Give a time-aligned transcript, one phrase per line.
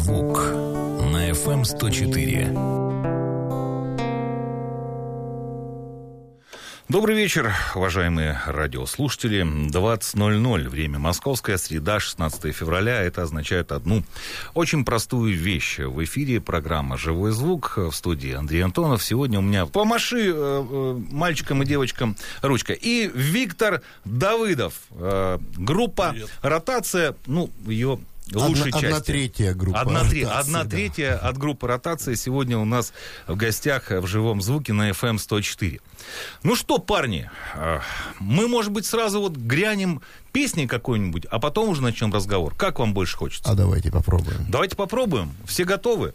[0.00, 0.38] звук»
[1.12, 2.80] на FM 104.
[6.88, 9.42] Добрый вечер, уважаемые радиослушатели.
[9.42, 13.00] 20.00, время московская, среда, 16 февраля.
[13.02, 14.02] Это означает одну
[14.54, 15.78] очень простую вещь.
[15.78, 19.04] В эфире программа «Живой звук» в студии Андрей Антонов.
[19.04, 22.72] Сегодня у меня помаши э, э, мальчикам и девочкам ручка.
[22.72, 24.74] И Виктор Давыдов.
[24.90, 26.30] Э, группа Привет.
[26.42, 28.00] «Ротация», ну, ее
[28.32, 28.86] лучшей одна, части.
[28.86, 30.22] Одна третья группа одна, ротации.
[30.22, 30.70] Одна да.
[30.70, 32.92] третья от группы ротации сегодня у нас
[33.26, 35.80] в гостях в живом звуке на FM 104.
[36.42, 37.80] Ну что, парни, а,
[38.18, 40.00] мы, может быть, сразу вот грянем
[40.32, 42.54] песни какой-нибудь, а потом уже начнем разговор.
[42.54, 43.50] Как вам больше хочется?
[43.50, 44.46] А давайте попробуем.
[44.48, 45.32] Давайте попробуем.
[45.44, 46.14] Все готовы?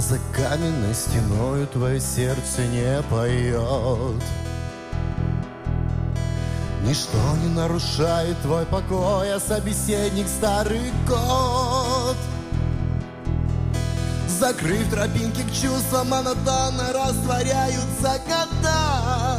[0.00, 4.22] За каменной стеною, твое сердце не поет.
[6.82, 12.16] Ничто не нарушает твой покой, а собеседник старый кот.
[14.26, 19.38] Закрыв тропинки к чувствам, монотонно растворяются года.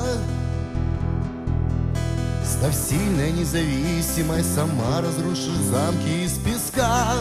[2.45, 7.15] Став сильной, независимой, сама разрушишь замки из песка.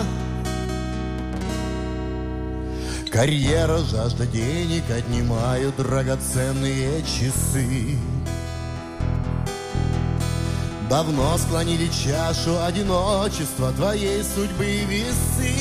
[3.11, 7.99] Карьера, жажда денег отнимают драгоценные часы.
[10.89, 15.55] Давно склонили чашу одиночества твоей судьбы и весы.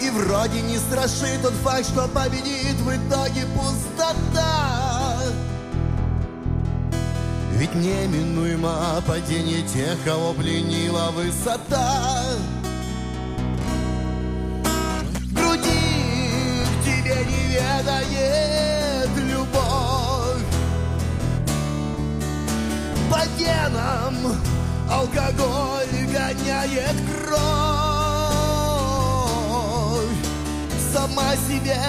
[0.00, 5.22] И вроде не страшит тот факт, что победит в итоге пустота.
[7.52, 12.07] Ведь неминуемо падение тех, кого пленила высота.
[18.08, 20.44] Ведает любовь.
[23.10, 24.16] По венам
[24.90, 27.38] алкоголь гоняет кровь.
[30.92, 31.80] Сама себе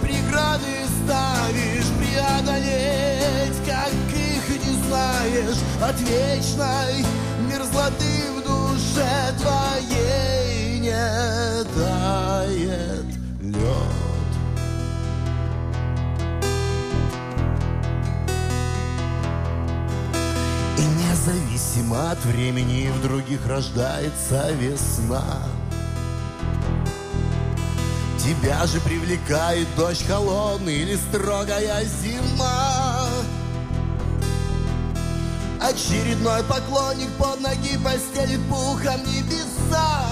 [0.00, 7.04] преграды ставишь преодолеть, как их не знаешь от вечной
[7.48, 13.11] мерзлоты в душе твоей не тает
[21.22, 25.22] независимо от времени в других рождается весна.
[28.18, 33.08] Тебя же привлекает дождь холодный или строгая зима.
[35.60, 40.04] Очередной поклонник под ноги постелит пухом небеса.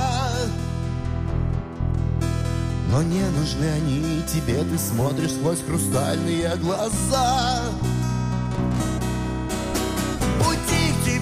[2.90, 7.62] Но не нужны они тебе, ты смотришь сквозь хрустальные глаза.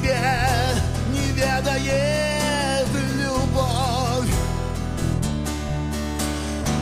[0.08, 0.20] Тебе
[1.12, 4.34] не ведает любовь.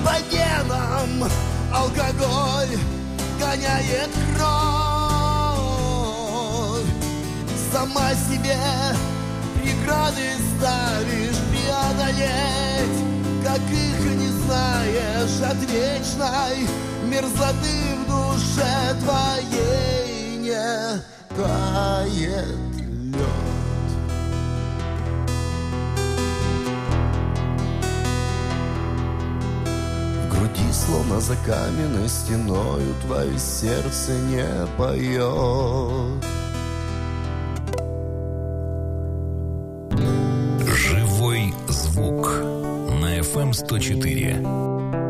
[0.04, 1.28] По венам
[1.72, 2.78] алкоголь
[3.40, 5.66] гоняет кровь.
[7.72, 8.58] Сама себе
[9.54, 12.98] преграды ставишь преодолеть,
[13.44, 16.68] как их не знаешь от вечной
[17.04, 21.02] мерзлоты в душе твоей не
[21.36, 22.65] тает
[30.72, 36.24] Словно за каменной стеною, твое сердце не поет.
[40.66, 42.26] Живой звук
[43.00, 45.05] на FM 104.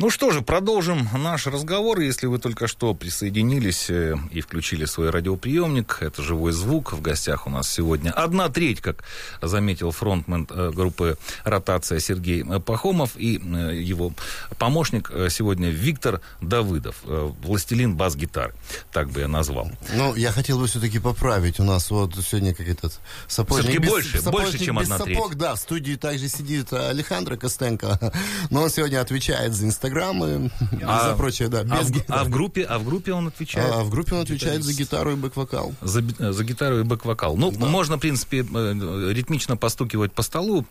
[0.00, 1.98] Ну что же, продолжим наш разговор.
[1.98, 6.92] Если вы только что присоединились э, и включили свой радиоприемник, это живой звук.
[6.92, 9.02] В гостях у нас сегодня одна треть, как
[9.42, 14.12] заметил фронтмен э, группы «Ротация» Сергей Пахомов и э, его
[14.60, 18.54] помощник сегодня Виктор Давыдов, властелин бас-гитары,
[18.92, 19.68] так бы я назвал.
[19.94, 21.58] Ну, я хотел бы все-таки поправить.
[21.58, 24.98] У нас вот сегодня как этот сапожник Все-таки без, больше, сапожник больше, чем без одна
[24.98, 25.38] сапог, треть.
[25.38, 25.54] да.
[25.56, 28.12] В студии также сидит Александра Костенко,
[28.50, 29.87] но он сегодня отвечает за Инстаграм
[30.72, 31.60] и А- за прочее, да.
[31.70, 33.72] А в, а в группе, а в группе он отвечает?
[33.72, 35.74] А в группе он отвечает за гитару и бэк-вокал.
[35.82, 37.36] За, би- за гитару и бэк-вокал.
[37.36, 40.66] Ну, можно, в принципе, э, ритмично постукивать по столу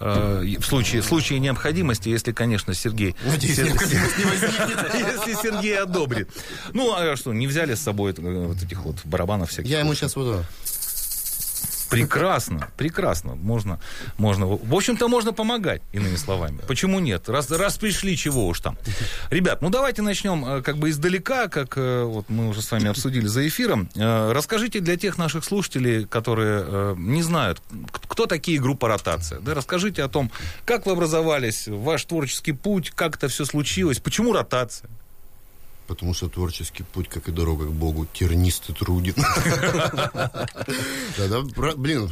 [0.00, 3.14] э, в, случае, в случае необходимости, если, конечно, Сергей...
[3.24, 4.94] Надеюсь, Сер- необходимость не возникнет.
[4.94, 6.28] Если Сергей одобрит.
[6.72, 9.70] Ну, а что, не взяли с собой э, вот этих вот барабанов всяких?
[9.70, 10.44] Я ему сейчас вот...
[11.90, 13.34] Прекрасно, прекрасно.
[13.34, 13.80] Можно,
[14.16, 14.46] можно.
[14.46, 16.60] В общем-то, можно помогать, иными словами.
[16.66, 17.28] Почему нет?
[17.28, 18.78] Раз, раз пришли, чего уж там.
[19.30, 22.88] Ребят, ну давайте начнем э, как бы издалека, как э, вот мы уже с вами
[22.88, 23.88] обсудили за эфиром.
[23.96, 27.60] Э, расскажите для тех наших слушателей, которые не знают,
[28.08, 29.40] кто такие группа «Ротация».
[29.40, 30.30] Да, расскажите о том,
[30.64, 34.88] как вы образовались, ваш творческий путь, как это все случилось, почему «Ротация»?
[35.90, 39.16] Потому что творческий путь, как и дорога к Богу, тернист и труден.
[41.76, 42.08] Блин,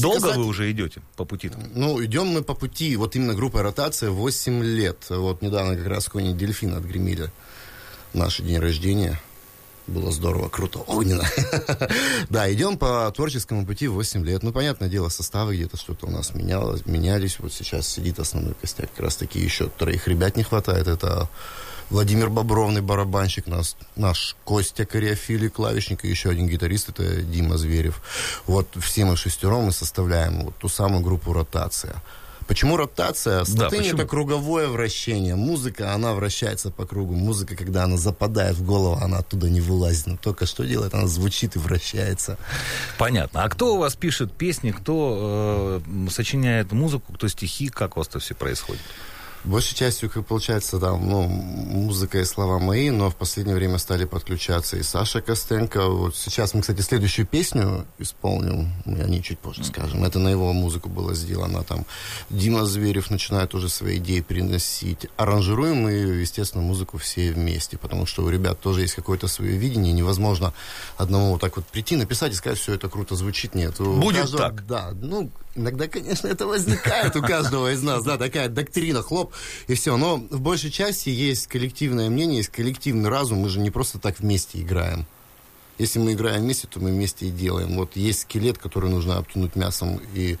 [0.00, 1.50] Долго вы уже идете по пути?
[1.74, 2.96] Ну, идем мы по пути.
[2.96, 4.96] Вот именно группа ротация 8 лет.
[5.10, 7.30] Вот недавно как раз кони дельфин отгремили
[8.14, 9.20] наш день рождения.
[9.86, 11.24] Было здорово, круто, огненно.
[12.30, 14.42] да, идем по творческому пути 8 лет.
[14.42, 17.38] Ну, понятное дело, составы где-то что-то у нас менялось, менялись.
[17.40, 18.90] Вот сейчас сидит основной костяк.
[18.92, 20.86] Как раз таки еще троих ребят не хватает.
[20.86, 21.28] Это
[21.90, 28.00] Владимир Бобровный, барабанщик, нас, наш Костя Кориофили, клавишник, и еще один гитарист, это Дима Зверев.
[28.46, 31.96] Вот все мы шестером мы составляем вот ту самую группу «Ротация».
[32.46, 33.44] Почему ротация?
[33.44, 35.36] С да, это круговое вращение.
[35.36, 37.14] Музыка, она вращается по кругу.
[37.14, 40.08] Музыка, когда она западает в голову, она оттуда не вылазит.
[40.08, 40.92] Но только что делает?
[40.92, 42.38] Она звучит и вращается.
[42.98, 43.44] Понятно.
[43.44, 47.68] А кто у вас пишет песни, кто э, сочиняет музыку, кто стихи?
[47.68, 48.82] Как у вас это все происходит?
[49.44, 54.04] Большей частью, как получается, там, ну, музыка и слова мои, но в последнее время стали
[54.04, 55.86] подключаться и Саша Костенко.
[55.86, 60.04] Вот сейчас мы, кстати, следующую песню исполним, мы о ней чуть позже скажем.
[60.04, 61.64] Это на его музыку было сделано.
[61.64, 61.86] Там
[62.28, 65.06] Дима Зверев начинает уже свои идеи переносить.
[65.16, 69.94] Аранжируем мы, естественно, музыку все вместе, потому что у ребят тоже есть какое-то свое видение.
[69.94, 70.52] Невозможно
[70.98, 73.54] одному вот так вот прийти, написать и сказать, все это круто звучит.
[73.54, 73.78] Нет.
[73.78, 74.66] Будет каждого, так.
[74.66, 79.29] Да, ну, Иногда, конечно, это возникает у каждого из нас, да, такая доктрина, хлоп,
[79.66, 79.96] и все.
[79.96, 83.38] Но в большей части есть коллективное мнение, есть коллективный разум.
[83.38, 85.06] Мы же не просто так вместе играем.
[85.78, 87.76] Если мы играем вместе, то мы вместе и делаем.
[87.76, 90.36] Вот есть скелет, который нужно обтянуть мясом и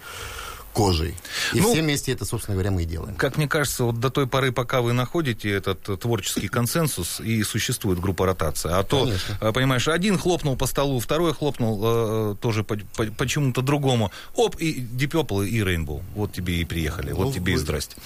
[0.72, 1.14] кожей.
[1.52, 3.14] И ну, все вместе это, собственно говоря, мы и делаем.
[3.16, 7.98] Как мне кажется, вот до той поры, пока вы находите этот творческий консенсус, и существует
[7.98, 8.78] группа ротация.
[8.78, 9.38] А то, Конечно.
[9.40, 14.12] Э, понимаешь, один хлопнул по столу, второй хлопнул э, тоже по, по, почему-то другому.
[14.34, 16.02] Оп, и Deep и Rainbow.
[16.14, 17.96] Вот тебе и приехали, вот ну, тебе и здрасте.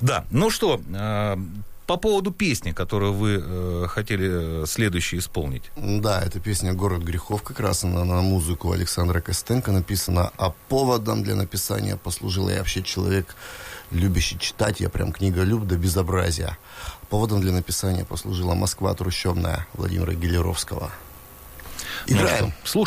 [0.00, 0.16] Да.
[0.20, 1.36] да, ну что, э,
[1.86, 5.70] по поводу песни, которую вы э, хотели э, следующей исполнить.
[5.76, 11.22] Да, это песня «Город грехов», как раз она на музыку Александра Костенко написана, а поводом
[11.22, 13.36] для написания послужил я вообще человек,
[13.92, 16.58] любящий читать, я прям книга люб до безобразия.
[17.08, 20.90] Поводом для написания послужила «Москва трущобная» Владимира Гелеровского.
[22.06, 22.46] Играем.
[22.74, 22.84] Ну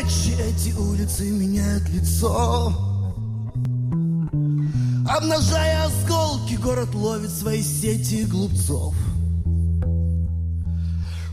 [0.00, 0.38] слушаем.
[0.40, 2.72] эти улицы меняют лицо.
[5.08, 8.94] Обнажая осколки, город ловит свои сети глупцов.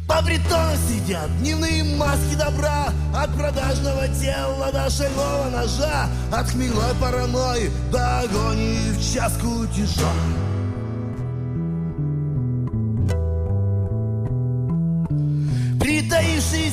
[0.07, 2.88] По притонам сидят дневные маски добра.
[3.15, 6.09] От продажного тела до шального ножа.
[6.31, 10.12] От хмельной паранойи до агонии в час кутежа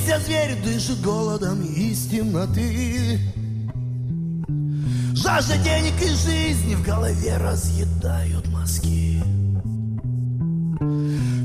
[0.06, 3.18] Притаившийся зверь дышит голодом из темноты.
[5.14, 9.20] Жажда денег и жизни в голове разъедают мозги.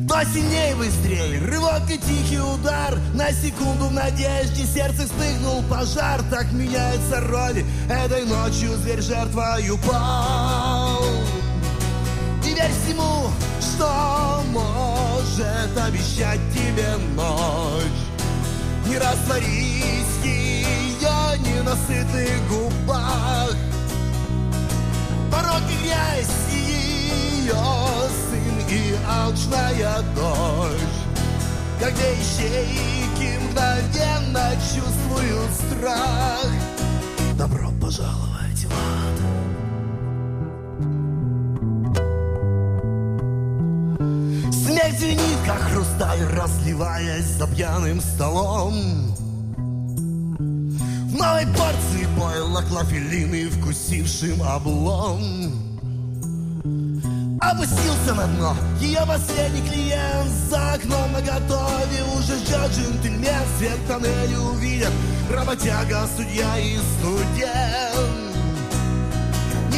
[0.07, 2.99] То сильнее, быстрее, рывок и тихий удар.
[3.15, 6.21] На секунду в надежде сердце вспыхнул пожар.
[6.29, 11.03] Так меняются роли, этой ночью зверь жертвою пал
[12.45, 18.10] И верь всему, что может обещать тебе ночь
[18.91, 23.55] Не растворись ее ненасытых губах.
[25.31, 27.55] Порог и грязь и ее
[28.27, 30.99] сын и алчная дочь
[31.79, 36.51] Когда ищейки мгновенно чувствуют страх.
[37.37, 39.00] Добро пожаловать в ад
[44.91, 48.73] Смерть звенит, как хрусталь, разливаясь за пьяным столом.
[50.37, 55.19] В новой порции бойла клофелины, вкусившим облом.
[57.39, 60.29] Опустился на дно ее последний клиент.
[60.49, 63.43] За окном на готове уже ждет джентльмен.
[63.57, 64.93] Свет тоннеля увидят
[65.29, 68.20] работяга, судья и студент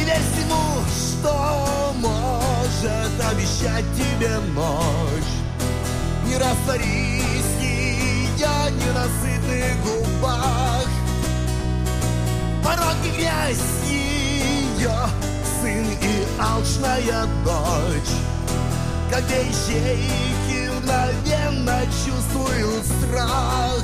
[0.04, 5.32] Не верь всему, что может обещать тебе ночь?
[6.26, 10.86] Не растворись ее ненасытных губах.
[12.62, 13.56] Порог и грязь
[13.88, 14.92] ее
[15.62, 18.14] сын и алчная дочь.
[19.10, 23.82] Как ищейки мгновенно чувствуют страх.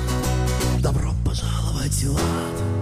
[0.81, 2.80] Добро пожаловать в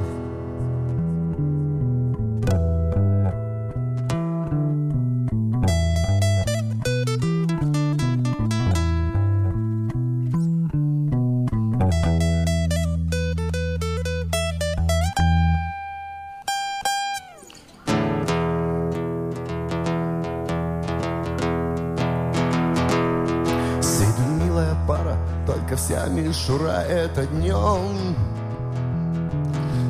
[26.49, 28.17] мишура это днем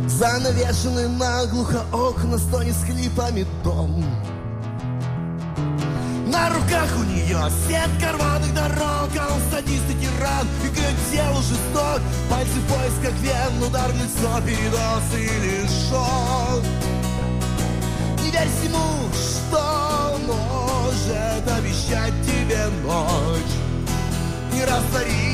[0.09, 4.05] Занавешены наглухо окна, стоит с клипами дом.
[6.27, 7.39] На руках у нее
[7.69, 12.01] сетка рваных дорог А он садист и тиран, и к телу жесток.
[12.29, 16.65] Пальцы в поисках вен, удар лицо, передоз или шок.
[18.25, 23.55] Не верь всему, что может обещать тебе ночь.
[24.53, 25.28] Не растворись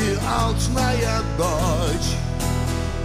[0.00, 2.16] и алчная дочь.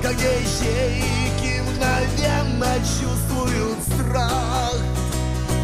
[0.01, 4.75] Как ищейки мгновенно чувствуют страх.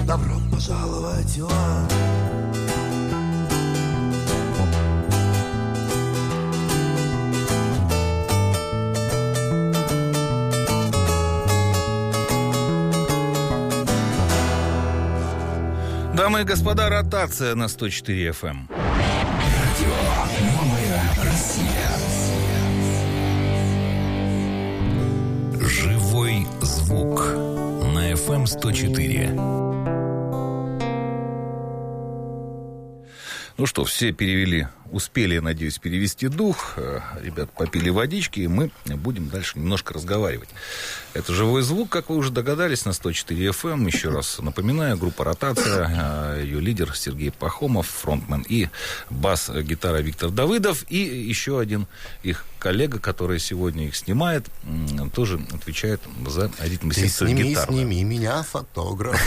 [0.06, 1.94] Добро пожаловать в ад.
[16.14, 18.81] Дамы и господа, ротация на 104 FM.
[25.60, 27.20] Живой звук
[27.94, 29.30] на FM 104.
[33.58, 36.74] Ну что, все перевели, успели, я надеюсь, перевести дух.
[36.78, 40.50] Э, Ребят попили водички, и мы будем дальше немножко разговаривать.
[41.14, 43.86] Это «Живой звук», как вы уже догадались, на 104 FM.
[43.88, 48.70] Еще раз напоминаю, группа «Ротация», э, ее лидер Сергей Пахомов, фронтмен, и
[49.10, 51.88] бас-гитара Виктор Давыдов, и еще один
[52.24, 54.46] их коллега, который сегодня их снимает,
[55.14, 57.74] тоже отвечает за Ты ритм-секцию сними, гитары.
[57.74, 59.20] сними меня, фотограф.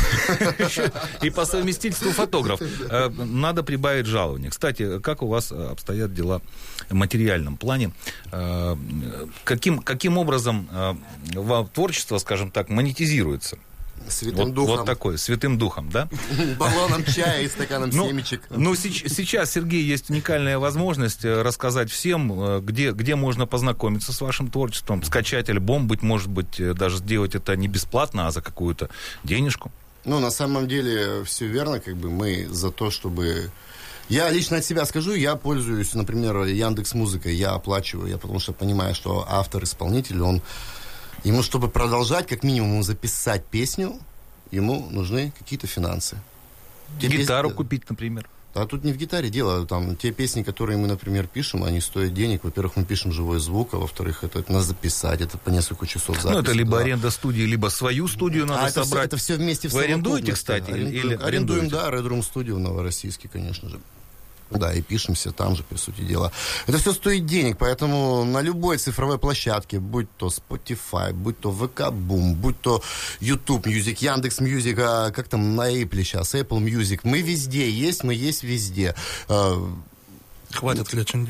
[1.23, 2.61] И по совместительству фотограф.
[2.89, 4.51] Э, Надо прибавить жалование.
[4.51, 6.41] Кстати, как у вас обстоят дела
[6.89, 7.93] в материальном плане?
[8.33, 8.77] Э,
[9.45, 10.95] Каким, каким образом э,
[11.73, 13.59] творчество, скажем так, монетизируется?
[14.09, 14.77] Святым Вот, духом.
[14.79, 16.09] вот такой, святым духом, да?
[16.59, 18.43] Баллоном чая и стаканом Ну, семечек.
[18.51, 24.21] ну, сейчас, Сергей, есть уникальная возможность э, рассказать всем, э, где, где можно познакомиться с
[24.21, 28.43] вашим творчеством, скачать альбом, быть может быть, э, даже сделать это не бесплатно, а за
[28.43, 28.91] какую-то
[29.23, 29.73] денежку.
[30.05, 33.51] Ну, на самом деле, все верно, как бы мы за то, чтобы...
[34.09, 38.53] Я лично от себя скажу, я пользуюсь, например, Яндекс Музыкой, я оплачиваю, я потому что
[38.53, 40.43] понимаю, что автор-исполнитель, он...
[41.23, 43.99] Ему, чтобы продолжать, как минимум, записать песню,
[44.51, 46.19] ему нужны какие-то финансы.
[47.01, 48.29] Те Гитару купить, например.
[48.55, 49.67] А тут не в гитаре дело.
[49.67, 52.45] Там те песни, которые мы, например, пишем, они стоят денег.
[52.45, 56.17] Во-первых, мы пишем живой звук, а во-вторых, это, это надо записать, это по несколько часов
[56.21, 56.33] записи.
[56.35, 56.85] Ну, это либо да.
[56.85, 59.03] аренда студии, либо свою студию надо А это, собрать.
[59.03, 61.71] все, это все вместе в Вы арендуете, кстати, или- Арендуем, или арендуем, арендуете?
[61.77, 63.81] да, Red Room Studio в Новороссийске, конечно же.
[64.55, 66.31] Да, и пишемся там же, по сути дела.
[66.67, 71.91] Это все стоит денег, поэтому на любой цифровой площадке, будь то Spotify, будь то VK
[71.91, 72.83] Boom, будь то
[73.21, 78.05] YouTube Music, Яндекс Music, а как там на Apple сейчас, Apple Music, мы везде есть,
[78.05, 78.95] мы есть везде.
[80.55, 81.27] Хватит клячем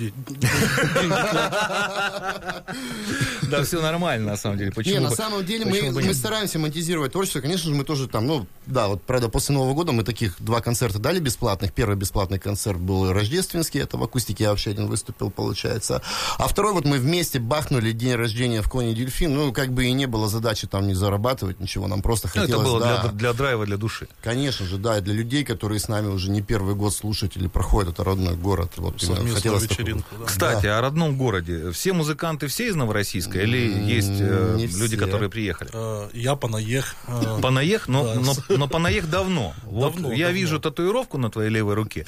[3.50, 4.72] Да, все нормально, на самом деле.
[4.72, 7.40] Почему Не, на самом деле мы, стараемся монетизировать творчество.
[7.40, 10.60] Конечно же, мы тоже там, ну, да, вот, правда, после Нового года мы таких два
[10.60, 11.72] концерта дали бесплатных.
[11.72, 16.02] Первый бесплатный концерт был рождественский, это в акустике я вообще один выступил, получается.
[16.38, 19.34] А второй вот мы вместе бахнули день рождения в Коне Дельфин.
[19.34, 22.50] Ну, как бы и не было задачи там не зарабатывать ничего, нам просто хотелось...
[22.50, 24.08] Это было для, драйва, для души.
[24.22, 27.94] Конечно же, да, и для людей, которые с нами уже не первый год слушатели проходят,
[27.94, 28.72] это родной город.
[28.76, 29.78] Вот, Совместную хотелось такого.
[29.78, 30.08] вечеринку.
[30.18, 30.24] да.
[30.26, 31.70] Кстати, о родном городе.
[31.72, 33.40] Все музыканты все из Новороссийска?
[33.40, 33.58] Или
[33.94, 34.96] есть э, люди, все.
[34.96, 35.70] которые приехали?
[35.72, 36.94] Э, Я понаех.
[37.06, 38.20] э, Панаех, но, Да.
[38.20, 39.54] но, но Панаех давно.
[39.64, 40.38] Вот Давно, я давно.
[40.40, 42.06] вижу татуировку на твоей левой руке.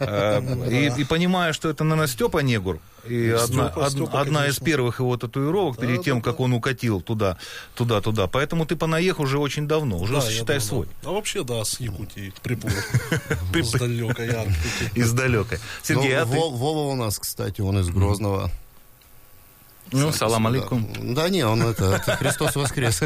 [0.00, 2.78] Э, И, и понимаю, что это, наверное, Степа Негур.
[3.08, 6.38] И одна, Степа, од- Степа, одна из первых его татуировок перед Да, тем, да, как
[6.38, 6.42] да.
[6.44, 7.38] он укатил туда,
[7.76, 8.26] туда, туда.
[8.26, 10.60] Поэтому ты Панаех уже очень давно, уже да, считай давно.
[10.60, 10.88] свой.
[11.04, 12.32] А вообще, да, с Якутии.
[13.62, 14.90] С далекой Арктики.
[14.94, 15.56] Издалека.
[15.82, 18.50] Сергей, Ну, а Во- Вова у нас, кстати, он из Грозного.
[19.92, 21.14] Ну, салам алейкум.
[21.14, 23.00] Да не, он это, это Христос воскрес.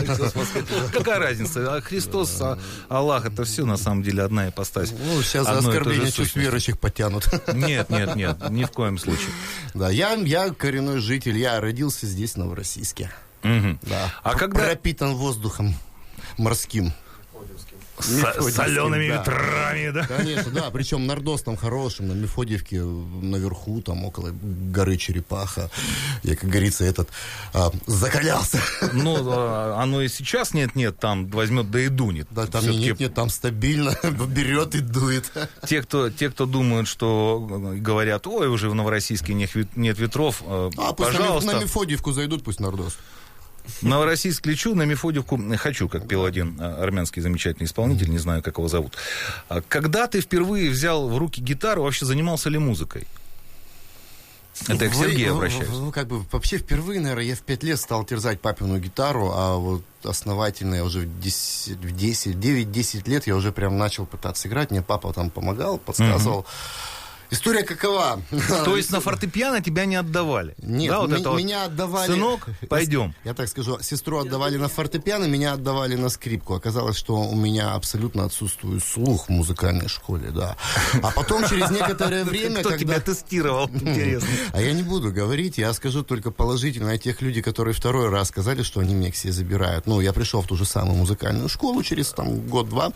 [0.93, 1.77] Какая разница?
[1.77, 2.59] А Христос, а
[2.89, 4.93] Аллах, это все на самом деле одна ипостась.
[4.93, 7.29] Ну, сейчас за оскорбление чувств верующих подтянут.
[7.53, 9.31] Нет, нет, нет, ни в коем случае.
[9.75, 13.11] Да, я, я коренной житель, я родился здесь, в Новороссийске.
[13.43, 14.15] Да.
[14.23, 15.75] А когда Пропитан воздухом
[16.39, 16.93] морским.
[18.03, 19.19] С солеными да.
[19.19, 20.07] ветрами, да?
[20.07, 25.71] Конечно, да, причем нардос там хорошим, на Мефодиевке наверху, там около горы Черепаха.
[26.23, 27.09] Я, как говорится, этот
[27.53, 28.61] а, закалялся.
[28.93, 32.29] Ну, а, оно и сейчас нет-нет, там возьмет да и дунет.
[32.31, 33.97] Да, там Всё-таки нет, нет, там стабильно
[34.29, 35.31] берет и дует.
[35.67, 39.99] Те, кто, те, кто думают, что э, говорят, ой, уже в Новороссийске нет, вет- нет
[39.99, 42.99] ветров, э, А, пожалуйста, на Мефодиевку зайдут, пусть нардос.
[43.83, 48.59] Новороссийск лечу, на Мефодиевку хочу, как пел один э, армянский замечательный исполнитель, не знаю, как
[48.59, 48.95] его зовут.
[49.49, 53.07] А Когда ты впервые взял в руки гитару, вообще занимался ли музыкой?
[54.69, 55.69] Это я к Сергею вы- обращаюсь.
[55.69, 59.57] вы как бы вообще впервые, наверное, я в пять лет стал терзать папину гитару, а
[59.57, 64.49] вот основательно я уже в 10, в 10 9-10 лет я уже прям начал пытаться
[64.49, 64.71] играть.
[64.71, 66.45] Мне папа там помогал, подсказывал.
[67.31, 68.21] История какова?
[68.65, 70.55] То есть на фортепиано тебя не отдавали?
[70.63, 72.11] Нет, Да, вот м- это вот, меня отдавали...
[72.13, 73.15] Сынок, пойдем.
[73.25, 76.55] Я так скажу, сестру отдавали на фортепиано, меня отдавали на скрипку.
[76.55, 80.57] Оказалось, что у меня абсолютно отсутствует слух в музыкальной школе, да.
[81.03, 82.79] А потом через некоторое время, Кто когда...
[82.85, 83.69] тебя тестировал?
[83.73, 84.29] Интересно.
[84.53, 88.29] А я не буду говорить, я скажу только положительно о тех людей, которые второй раз
[88.29, 89.87] сказали, что они меня к себе забирают.
[89.87, 92.93] Ну, я пришел в ту же самую музыкальную школу через там год-два.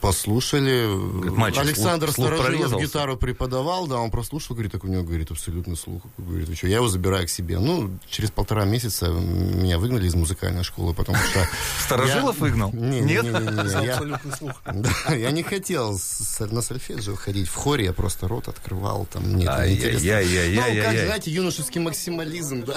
[0.00, 0.88] Послушали.
[1.22, 5.30] Как мальчик, Александр слух- Старожилов гитару преподавал, да, он прослушал, говорит, так у него, говорит,
[5.30, 6.02] абсолютный слух.
[6.16, 7.58] Говорит, «Вы что, я его забираю к себе.
[7.58, 11.46] Ну, через полтора месяца меня выгнали из музыкальной школы, потому что...
[11.84, 12.72] Старожилов выгнал?
[12.72, 13.34] Не, Нет?
[13.34, 14.62] абсолютный слух.
[15.10, 15.98] я не хотел
[16.38, 17.48] на сольфеджио ходить.
[17.48, 19.06] В хоре я просто рот открывал.
[19.12, 20.54] Там, мне это неинтересно.
[20.54, 22.76] Ну, как, знаете, юношеский максимализм, да.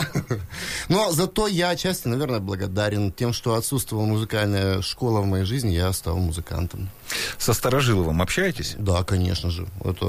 [0.90, 5.92] Но зато я отчасти, наверное, благодарен тем, что отсутствовала музыкальная школа в моей жизни, я
[5.94, 6.90] стал музыкантом.
[7.38, 8.76] Со Старожиловым общаетесь?
[8.78, 9.68] Да, конечно же.
[9.84, 10.06] Это.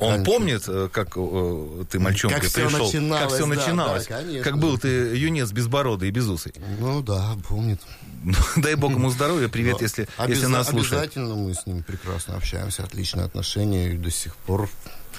[0.00, 2.86] Он помнит, э, как э, ты мальчонкой Как пришел?
[2.86, 4.06] начиналось, как все да, начиналось?
[4.06, 4.44] да, конечно.
[4.44, 6.52] как был ты юнец безбородый и безусый.
[6.78, 7.80] Ну да, помнит.
[8.56, 11.02] Дай бог ему здоровья, привет, Но если, обяза- если нас слушает.
[11.02, 14.68] Обязательно мы с ним прекрасно общаемся, отличные отношения и до сих пор.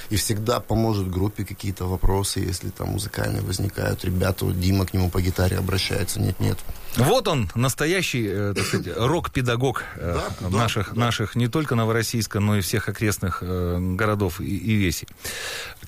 [0.09, 4.03] И всегда поможет группе какие-то вопросы, если там музыкальные возникают.
[4.03, 6.57] Ребята, вот Дима к нему по гитаре обращается, нет-нет.
[6.97, 12.39] Вот он, настоящий, э, так сказать, рок-педагог э, Да, да, наших, наших не только Новороссийска,
[12.39, 15.07] но и всех окрестных э, городов и, и весей.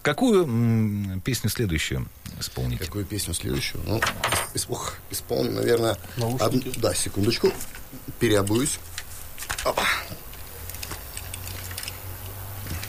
[0.04, 2.08] Какую м, песню следующую
[2.40, 2.86] исполните?
[2.86, 3.82] Какую песню следующую?
[3.88, 4.00] Ну,
[4.54, 5.98] ис- ох, исполню, наверное...
[6.40, 7.52] Одну- да, секундочку.
[8.20, 8.80] Переобуюсь.
[9.64, 9.84] Опа.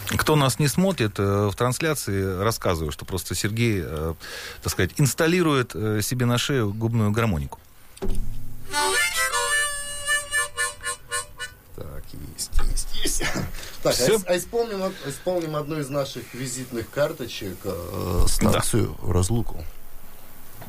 [0.09, 4.15] Кто нас не смотрит, э, в трансляции рассказываю, что просто Сергей, э,
[4.63, 7.59] так сказать, инсталирует э, себе на шею губную гармонику.
[11.77, 12.05] Так,
[12.37, 13.23] есть, есть, есть.
[13.83, 19.65] Так, а, ис- а исполним, исполним одну из наших визитных карточек, э, станцию «Разлуку».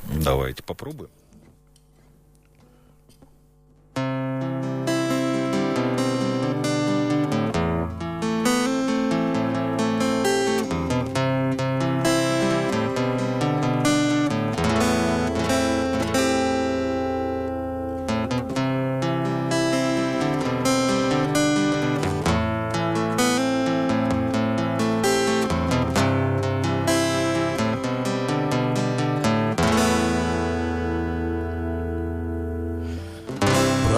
[0.10, 1.10] Давайте попробуем.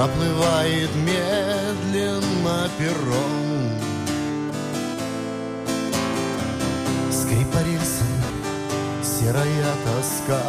[0.06, 3.72] Проплывает медленно перрон.
[7.12, 8.06] Скрип по рельсам,
[9.02, 10.44] серая тоска.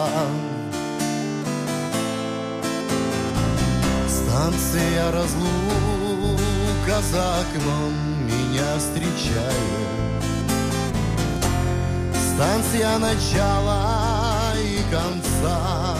[4.06, 7.94] Станция разлука за окном
[8.26, 10.22] меня встречает.
[12.34, 15.95] Станция начала и конца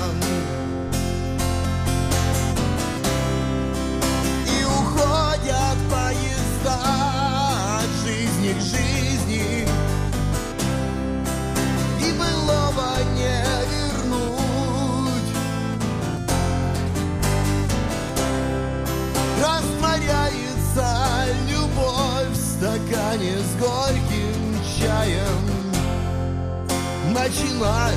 [27.17, 27.95] Начиная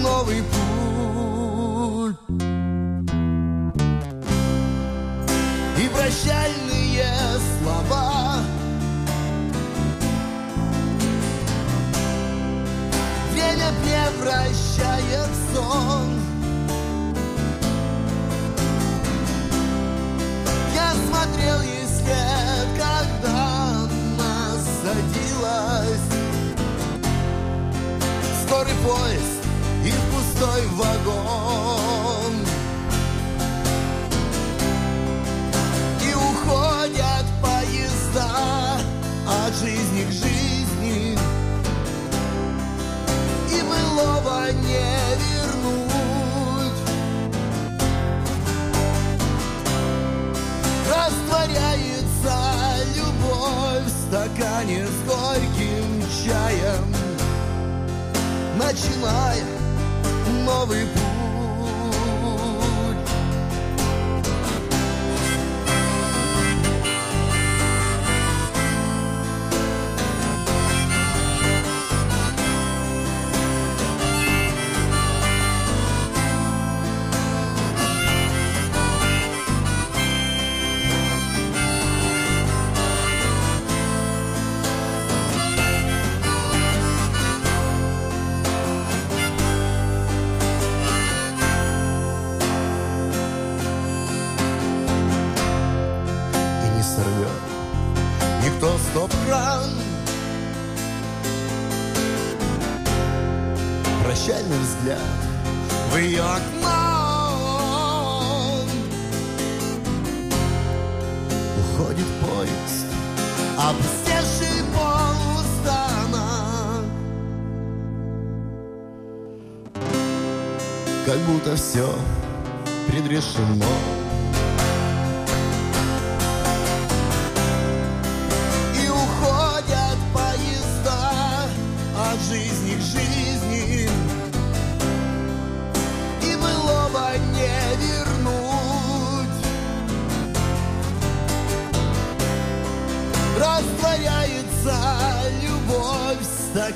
[0.00, 0.61] новый путь
[28.84, 29.44] поезд
[29.84, 32.34] и пустой вагон.
[36.00, 38.80] И уходят поезда
[39.26, 41.18] от жизни к жизни,
[43.50, 46.80] и былого не вернуть.
[50.88, 52.36] Растворяется
[52.96, 56.91] любовь в стакане с горьким чаем,
[58.72, 59.44] начиная
[60.46, 61.11] новый путь.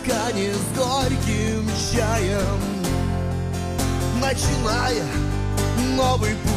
[0.06, 2.60] Стакане с горьким чаем.
[4.20, 5.04] Начиная
[5.96, 6.55] новый путь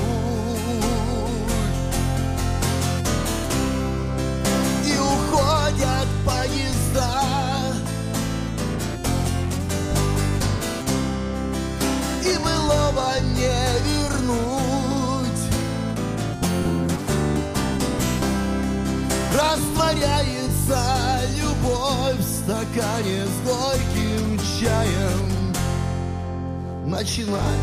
[26.99, 27.55] Начинай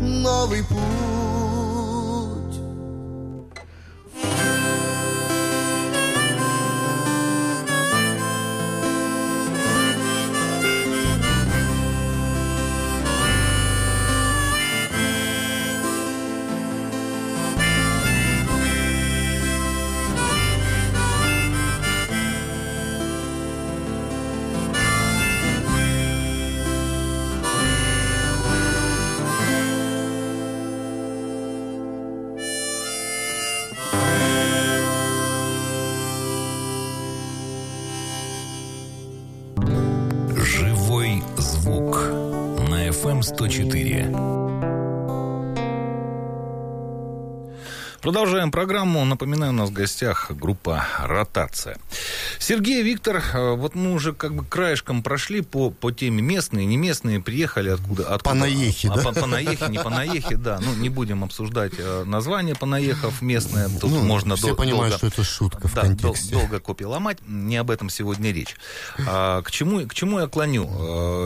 [0.00, 1.17] новый путь.
[48.08, 49.04] Продолжаем программу.
[49.04, 51.76] Напоминаю, у нас в гостях группа «Ротация».
[52.38, 56.78] Сергей, Виктор, э, вот мы уже как бы краешком прошли по, по теме местные, не
[56.78, 58.04] местные, приехали откуда.
[58.14, 59.02] откуда По наехе, а, да?
[59.02, 60.58] По, по наехе, не по наехе, да.
[60.58, 63.68] Ну, не будем обсуждать э, название по наехав местное.
[63.78, 66.32] Тут Ну, можно все дол- понимают, долго- что это шутка в да, дол- контексте.
[66.32, 67.18] долго копии ломать.
[67.26, 68.56] Не об этом сегодня речь.
[69.06, 70.66] А, к, чему, к чему я клоню?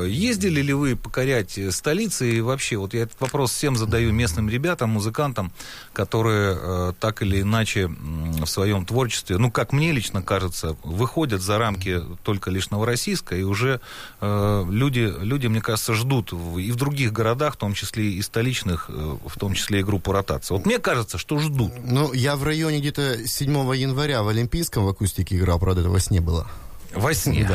[0.03, 2.29] Э, Ездили ли вы покорять столицы?
[2.29, 5.53] И вообще, вот я этот вопрос всем задаю местным ребятам, музыкантам,
[5.93, 12.03] которые так или иначе в своем творчестве, ну, как мне лично кажется, выходят за рамки
[12.23, 13.81] только лишь Новороссийска, и уже
[14.21, 18.87] э, люди, люди, мне кажется, ждут и в других городах, в том числе и столичных,
[18.89, 20.55] э, в том числе и группу ротации.
[20.55, 21.73] Вот мне кажется, что ждут.
[21.85, 26.11] Ну, я в районе где-то 7 января в Олимпийском в акустике играл, правда, этого вас
[26.11, 26.47] не было.
[26.95, 27.49] Во сне.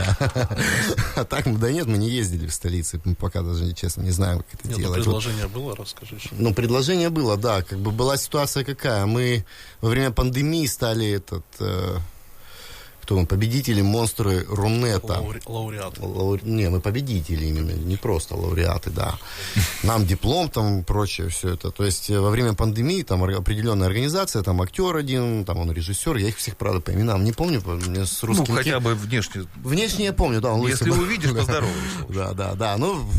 [1.15, 4.11] А так, мы- да нет, мы не ездили в столице, мы пока даже, честно, не
[4.11, 4.97] знаем, как это Нет, ну, делать.
[4.97, 6.19] Вот предложение было, расскажи.
[6.19, 7.61] что- Ну, предложение было, да.
[7.61, 9.05] Как бы была ситуация какая?
[9.05, 9.45] Мы
[9.81, 11.45] во время пандемии стали этот...
[11.59, 11.97] э,
[13.07, 13.25] кто мы?
[13.25, 15.13] Победители, монстры Рунета.
[15.21, 15.97] Лауре- Лауреат.
[15.99, 19.15] Лауре- Не, мы победители именно, не просто лауреаты, да.
[19.83, 21.71] Нам диплом там прочее все это.
[21.71, 26.17] То есть э, во время пандемии там определенная организация, там актер один, там он режиссер,
[26.17, 28.53] я их всех, правда, по именам не помню, по- мне с Ну, русским...
[28.53, 29.43] хотя бы внешне.
[29.63, 31.37] Внешне я помню, да, он Если увидишь, Да.
[31.39, 32.05] поздороваешься.
[32.09, 32.75] Да, да, да.
[32.77, 33.09] Ну,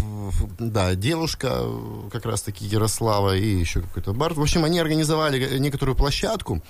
[0.59, 4.37] да, девушка, э, как раз-таки Ярослава и еще какой-то Барт.
[4.37, 6.63] В общем, они организовали некоторую площадку,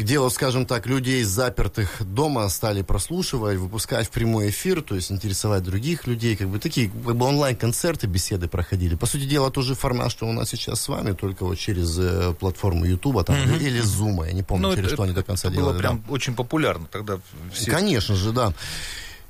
[0.00, 5.12] где, вот, скажем так, людей запертых дома стали прослушивать, выпускать в прямой эфир, то есть
[5.12, 8.94] интересовать других людей, как бы такие как бы онлайн-концерты, беседы проходили.
[8.94, 11.98] По сути дела, тот же формат, что у нас сейчас с вами, только вот через
[11.98, 13.56] э, платформу Ютуба там, Мгм.
[13.56, 15.72] или Зума, я не помню, Ну, через это- что они до конца это делали.
[15.72, 15.88] было да.
[15.88, 17.18] прям очень популярно тогда.
[17.52, 17.70] Все...
[17.70, 18.52] Конечно же, да.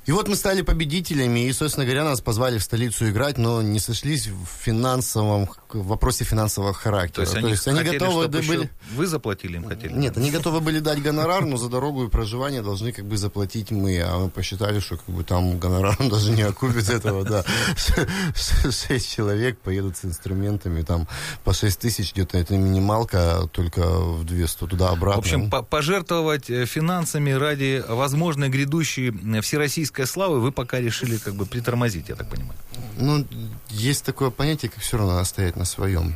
[0.07, 3.79] И вот мы стали победителями, и, собственно говоря, нас позвали в столицу играть, но не
[3.79, 7.25] сошлись в финансовом, в вопросе финансового характера.
[7.25, 8.69] То есть они, хотели, готовы чтобы были...
[8.95, 9.93] Вы заплатили им хотели?
[9.93, 13.69] Нет, они готовы были дать гонорар, но за дорогу и проживание должны как бы заплатить
[13.69, 13.99] мы.
[14.01, 17.45] А мы посчитали, что как бы там гонорар даже не окупит этого, да.
[18.35, 21.07] Шесть человек поедут с инструментами, там
[21.43, 25.19] по шесть тысяч где-то это минималка, только в 200 В туда-обратно.
[25.19, 29.41] общем, по- пожертвовать э, финансами ради возможной грядущей э,
[29.91, 32.57] всероссийской славы вы пока решили как бы притормозить, я так понимаю.
[32.97, 33.25] Ну,
[33.69, 36.15] есть такое понятие, как все равно надо стоять на своем.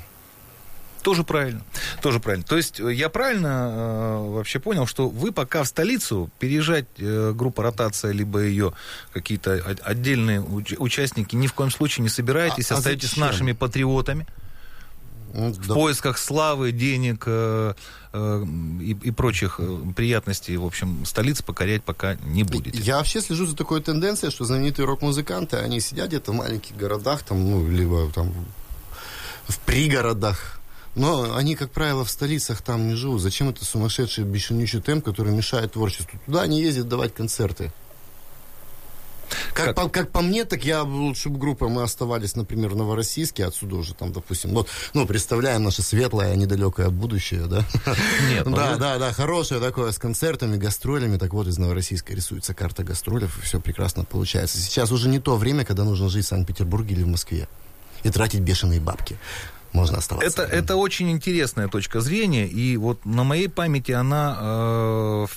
[1.04, 1.62] Тоже правильно.
[2.02, 2.44] Тоже правильно.
[2.46, 7.32] То есть э, я правильно э, вообще понял, что вы пока в столицу переезжать э,
[7.36, 8.74] группа ротация, либо ее
[9.14, 13.24] какие-то отдельные уч- участники ни в коем случае не собираетесь, А- а остаетесь зачем?
[13.28, 14.26] нашими патриотами
[15.36, 17.74] Ну, в да- поисках славы, денег э,
[18.14, 18.46] э,
[18.82, 20.56] и, и прочих э, приятностей.
[20.56, 22.80] В общем, столицы покорять пока не будете.
[22.82, 27.24] Я вообще слежу за такой тенденцией, что знаменитые рок-музыканты, они сидят где-то в маленьких городах,
[27.24, 28.34] там, ну, либо там
[29.48, 30.60] в пригородах.
[30.96, 33.22] Но они, как правило, в столицах там не живут.
[33.22, 36.20] Зачем это сумасшедший бесчелнючий темп, который мешает творчеству?
[36.26, 37.74] Туда они ездят давать концерты.
[39.54, 39.76] Как, Как?
[39.76, 43.76] По, как по мне, так я лучше бы группа, мы оставались, например, в Новороссийске, отсюда
[43.76, 47.66] уже там, допустим, вот, ну, представляем наше светлое, недалекое будущее, да?
[48.30, 52.14] Нет, ну да, вы- да, да, хорошее такое, с концертами, гастролями, так вот, из Новороссийска
[52.14, 54.58] рисуется карта гастролев, и все прекрасно получается.
[54.58, 57.48] Сейчас уже не то время, когда нужно жить в Санкт-Петербурге или в Москве
[58.04, 59.18] и тратить бешеные бабки.
[59.76, 60.44] Можно оставаться.
[60.44, 65.28] Это, это очень интересная точка зрения, и вот на моей памяти она э,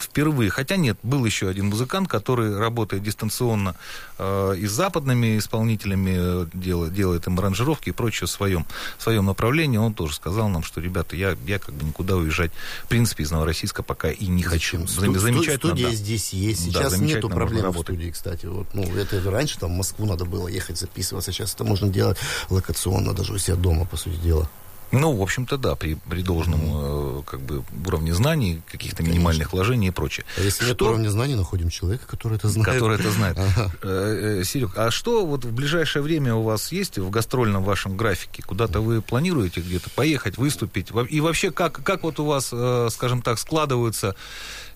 [0.00, 3.74] впервые, хотя нет, был еще один музыкант, который работает дистанционно
[4.18, 8.66] э, и с западными исполнителями, э, делает, делает им аранжировки и прочее в своем,
[8.98, 12.50] в своем направлении, он тоже сказал нам, что, ребята, я, я как бы никуда уезжать,
[12.84, 14.86] в принципе, из Новороссийска пока и не хочу.
[14.86, 15.94] Сту- Зам- замечательно, Студия да.
[15.94, 16.72] здесь есть.
[16.72, 18.46] Да, Сейчас замечательно нету проблем в студии, кстати.
[18.46, 21.32] Вот, ну, это раньше там в Москву надо было ехать записываться.
[21.32, 22.18] Сейчас это можно делать
[22.50, 24.48] локационно, даже у себя дома, по сути дела.
[24.94, 29.86] Ну, в общем-то, да, при, при должном э, как бы уровне знаний, каких-то минимальных вложений
[29.88, 30.26] и прочее.
[30.36, 32.74] А если нет Что- уровня знаний, находим человека, который это знает.
[32.74, 33.38] который это знает.
[33.38, 33.72] Ага.
[33.82, 37.96] Э, э, Серег, а что вот в ближайшее время у вас есть в гастрольном вашем
[37.96, 38.42] графике?
[38.42, 40.88] Куда-то вы планируете где-то поехать, выступить?
[41.08, 42.52] И вообще, как, как вот у вас,
[42.92, 44.14] скажем так, складываются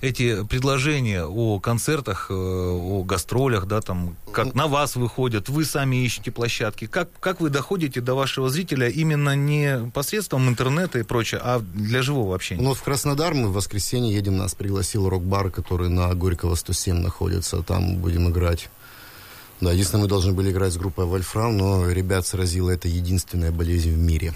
[0.00, 5.96] эти предложения о концертах, э, о гастролях, да, там, как на вас выходят, вы сами
[5.96, 6.86] ищете площадки.
[6.86, 12.02] Как, как вы доходите до вашего зрителя именно не посредством интернета и прочее, а для
[12.02, 12.62] живого общения?
[12.62, 17.62] Ну, в Краснодар мы в воскресенье едем, нас пригласил рок-бар, который на Горького 107 находится,
[17.62, 18.68] там будем играть.
[19.60, 23.94] Да, единственное, мы должны были играть с группой Вольфрам, но ребят сразила это единственная болезнь
[23.94, 24.34] в мире.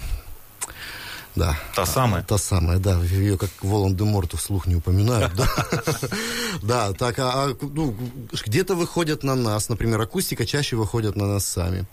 [1.35, 1.57] Да.
[1.75, 2.23] Та самая?
[2.23, 2.99] Та самая, да.
[3.03, 5.31] Ее как Волан-де-Морта вслух не упоминают,
[6.61, 6.91] да.
[6.93, 7.95] Так, а а, ну,
[8.45, 11.85] где-то выходят на нас, например, акустика чаще выходят на нас сами.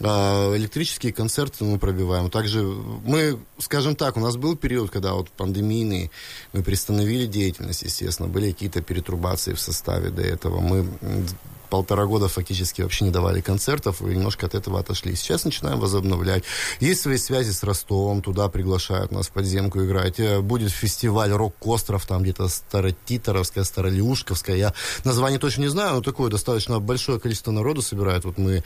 [0.00, 2.30] А, Электрические концерты мы пробиваем.
[2.30, 6.10] Также мы, скажем так, у нас был период, когда вот пандемийный,
[6.52, 10.60] мы приостановили деятельность, естественно, были какие-то перетрубации в составе до этого.
[10.60, 10.86] Мы
[11.74, 15.16] полтора года фактически вообще не давали концертов и немножко от этого отошли.
[15.16, 16.44] Сейчас начинаем возобновлять.
[16.78, 20.20] Есть свои связи с Ростовом, туда приглашают нас в подземку играть.
[20.20, 24.54] Э, Будет фестиваль «Рок-остров», там где-то Старотиторовская, Старолиушковская.
[24.56, 28.24] Я название точно не знаю, но такое достаточно большое количество народу собирает.
[28.24, 28.62] Вот мы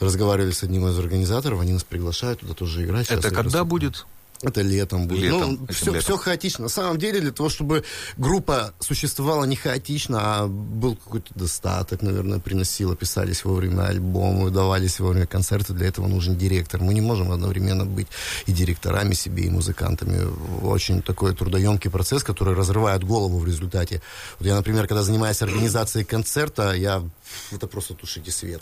[0.00, 3.06] разговаривали с одним из организаторов, они нас приглашают туда тоже играть.
[3.06, 4.06] Сейчас Это когда просто- будет?
[4.44, 5.22] Это летом будет.
[5.22, 6.00] Летом, ну, все, летом.
[6.00, 6.64] все хаотично.
[6.64, 7.82] На самом деле, для того, чтобы
[8.18, 15.26] группа существовала не хаотично, а был какой-то достаток, наверное, приносила, писались вовремя альбомы, давались вовремя
[15.26, 16.80] концерты, для этого нужен директор.
[16.80, 18.08] Мы не можем одновременно быть
[18.46, 20.26] и директорами себе, и музыкантами.
[20.62, 24.02] Очень такой трудоемкий процесс, который разрывает голову в результате.
[24.38, 27.02] Вот я, например, когда занимаюсь организацией концерта, я...
[27.50, 28.60] Это просто тушите свет.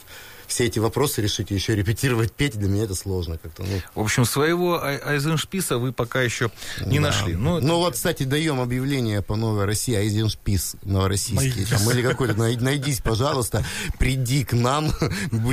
[0.53, 3.63] Все эти вопросы решить, еще репетировать, петь, для меня это сложно как-то.
[3.63, 6.51] Ну, В общем, своего ай- Айзеншписа вы пока еще
[6.85, 7.07] не Да.
[7.07, 7.37] нашли.
[7.37, 11.65] Ну, Ну вот, кстати, даем объявление по Новой России, Айзеншпис новороссийский.
[11.65, 13.65] Там, или какой-то, най- найдись, пожалуйста,
[13.99, 14.93] приди к нам.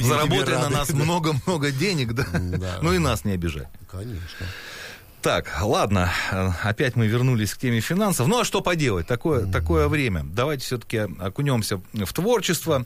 [0.04, 2.28] заработай на нас много-много денег, да?
[2.34, 2.80] Да.
[2.82, 3.68] Ну и нас не обижай.
[3.90, 4.46] Конечно.
[5.22, 8.28] Так, ладно, э, опять мы вернулись к теме финансов.
[8.28, 10.24] Ну а что поделать, такое, такое время.
[10.24, 12.86] Давайте все-таки окунемся в творчество.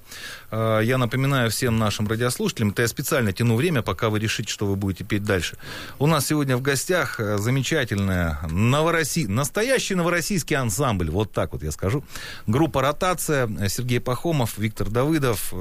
[0.49, 4.65] Э, Я напоминаю всем нашим радиослушателям, это я специально тяну время, пока вы решите, что
[4.65, 5.57] вы будете петь дальше.
[5.99, 9.27] У нас сегодня в гостях э, замечательная новороссий...
[9.27, 12.03] настоящий новороссийский ансамбль, вот так вот я скажу.
[12.47, 15.53] Группа «Ротация», Сергей Пахомов, Виктор Давыдов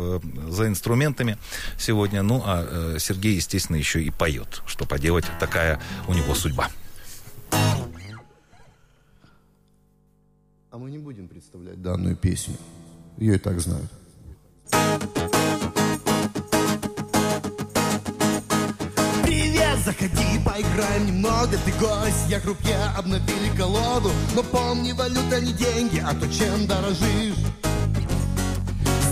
[0.49, 1.37] за инструментами
[1.79, 2.23] сегодня.
[2.23, 4.63] Ну, а Сергей, естественно, еще и поет.
[4.67, 6.63] Что поделать, такая у него судьба.
[10.73, 12.57] А мы не будем представлять данную песню.
[13.19, 13.91] Ее и так знают.
[19.23, 21.59] Привет, заходи, поиграем немного.
[21.67, 24.11] Ты гость, я группе обновили колоду.
[24.35, 27.37] Но помни, валюта не деньги, а то чем дорожишь.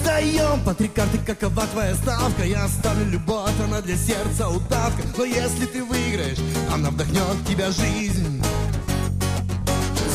[0.00, 2.42] Сдаем по три карты, какова твоя ставка?
[2.42, 5.02] Я ставлю любовь, она для сердца удавка.
[5.14, 6.38] Но если ты выиграешь,
[6.72, 8.42] она вдохнет в тебя жизнь.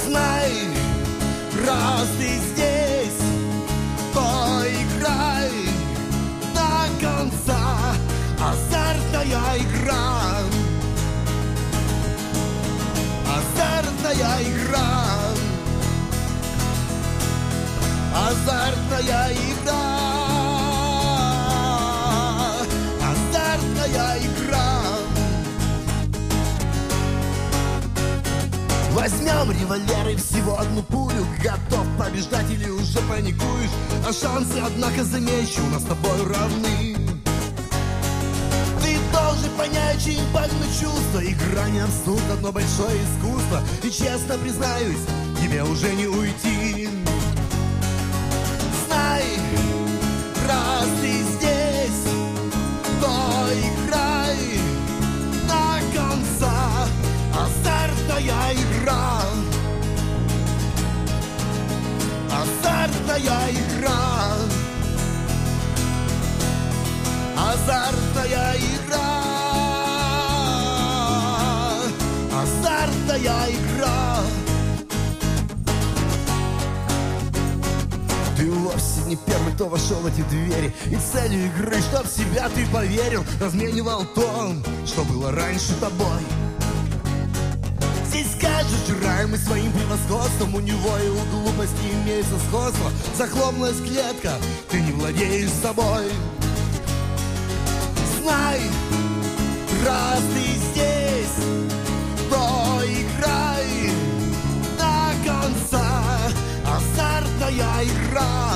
[0.08, 0.52] Знай,
[1.66, 3.22] раз ты здесь,
[4.14, 5.52] то играй
[6.54, 7.96] до конца.
[8.40, 10.38] Азартная игра.
[13.28, 15.06] Азартная игра.
[18.14, 19.95] Азартная игра
[28.96, 31.28] Возьмем револьвер и всего одну пулю.
[31.44, 33.70] Готов побеждать или уже паникуешь?
[34.08, 36.96] А шансы, однако, замечу, у нас с тобой равны.
[38.82, 41.22] Ты должен понять, чем пахнут чувства.
[41.22, 43.62] Игра не абсурд, одно большое искусство.
[43.84, 45.04] И честно признаюсь,
[45.42, 46.88] тебе уже не уйти.
[48.88, 49.26] Знай,
[50.48, 51.25] раз ты
[58.26, 59.22] Азартная игра.
[62.32, 63.92] Азартная игра.
[67.38, 69.24] Азартная игра.
[72.34, 74.18] Азартная игра.
[78.38, 80.74] Ты вовсе не первый, кто вошел в эти двери.
[80.88, 84.54] И целью игры, чтоб себя ты поверил Разменивал то,
[84.86, 86.45] что было раньше тобой
[88.76, 90.56] Здесь скажешь, жираемый своим превосходством.
[90.56, 92.92] У него и у глупости имеется сходство.
[93.16, 94.34] Захлопнулась клетка,
[94.70, 96.06] ты не владеешь собой.
[98.22, 98.62] Знай,
[99.86, 101.46] раз ты здесь,
[102.30, 103.92] то играй
[104.78, 105.86] до конца.
[106.66, 108.56] Азартная игра.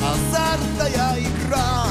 [0.00, 1.84] Азартная игра.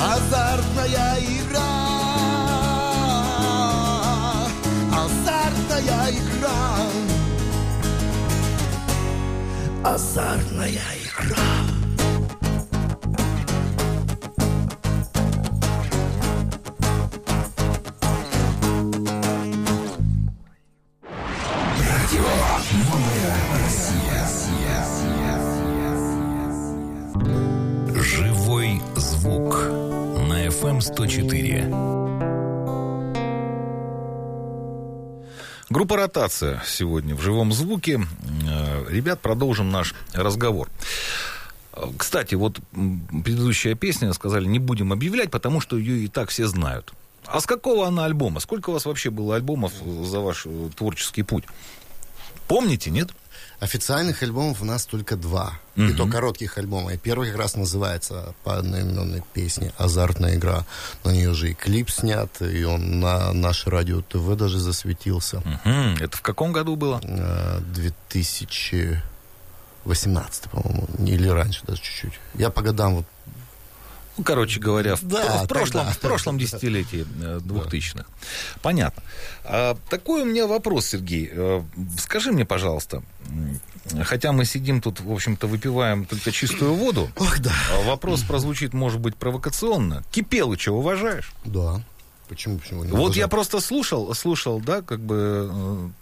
[0.00, 1.89] Азартная игра
[9.82, 10.99] Азартная
[35.80, 38.02] Группа «Ротация» сегодня в живом звуке.
[38.46, 40.68] Э, Ребят, продолжим наш разговор.
[41.72, 46.46] Э, Кстати, вот предыдущая песня, сказали, не будем объявлять, потому что ее и так все
[46.48, 46.92] знают.
[47.24, 48.40] А с какого она альбома?
[48.40, 51.44] Сколько у вас вообще было альбомов за ваш э, творческий путь?
[52.50, 53.10] Помните, нет?
[53.60, 55.52] Официальных альбомов у нас только два.
[55.76, 56.94] И то коротких альбома.
[56.94, 60.66] И первый как раз называется по одноименной песне «Азартная игра».
[61.04, 65.44] На нее же и клип снят, и он на наше радио ТВ даже засветился.
[65.64, 65.98] Мгм.
[66.00, 67.00] Это в каком году было?
[67.04, 72.18] Э, 2018, по-моему, или раньше даже чуть-чуть.
[72.34, 73.06] Я по годам вот
[74.20, 75.92] Ну, короче говоря, в, Да, в прошлом, тогда.
[75.92, 78.06] в прошлом десятилетии э, двухтысячных.
[78.60, 79.02] Понятно.
[79.44, 81.30] А, такой у меня вопрос, Сергей.
[81.32, 81.62] Э,
[81.98, 83.02] Скажи мне, пожалуйста,
[84.02, 87.50] хотя мы сидим тут, в общем-то, выпиваем только чистую воду, Ох, да.
[87.72, 90.04] а вопрос прозвучит, может быть, провокационно.
[90.10, 91.32] Кипелыча уважаешь?
[91.46, 91.80] Да.
[92.30, 95.50] Почему, почему не Вот я просто слушал, слушал, да, как бы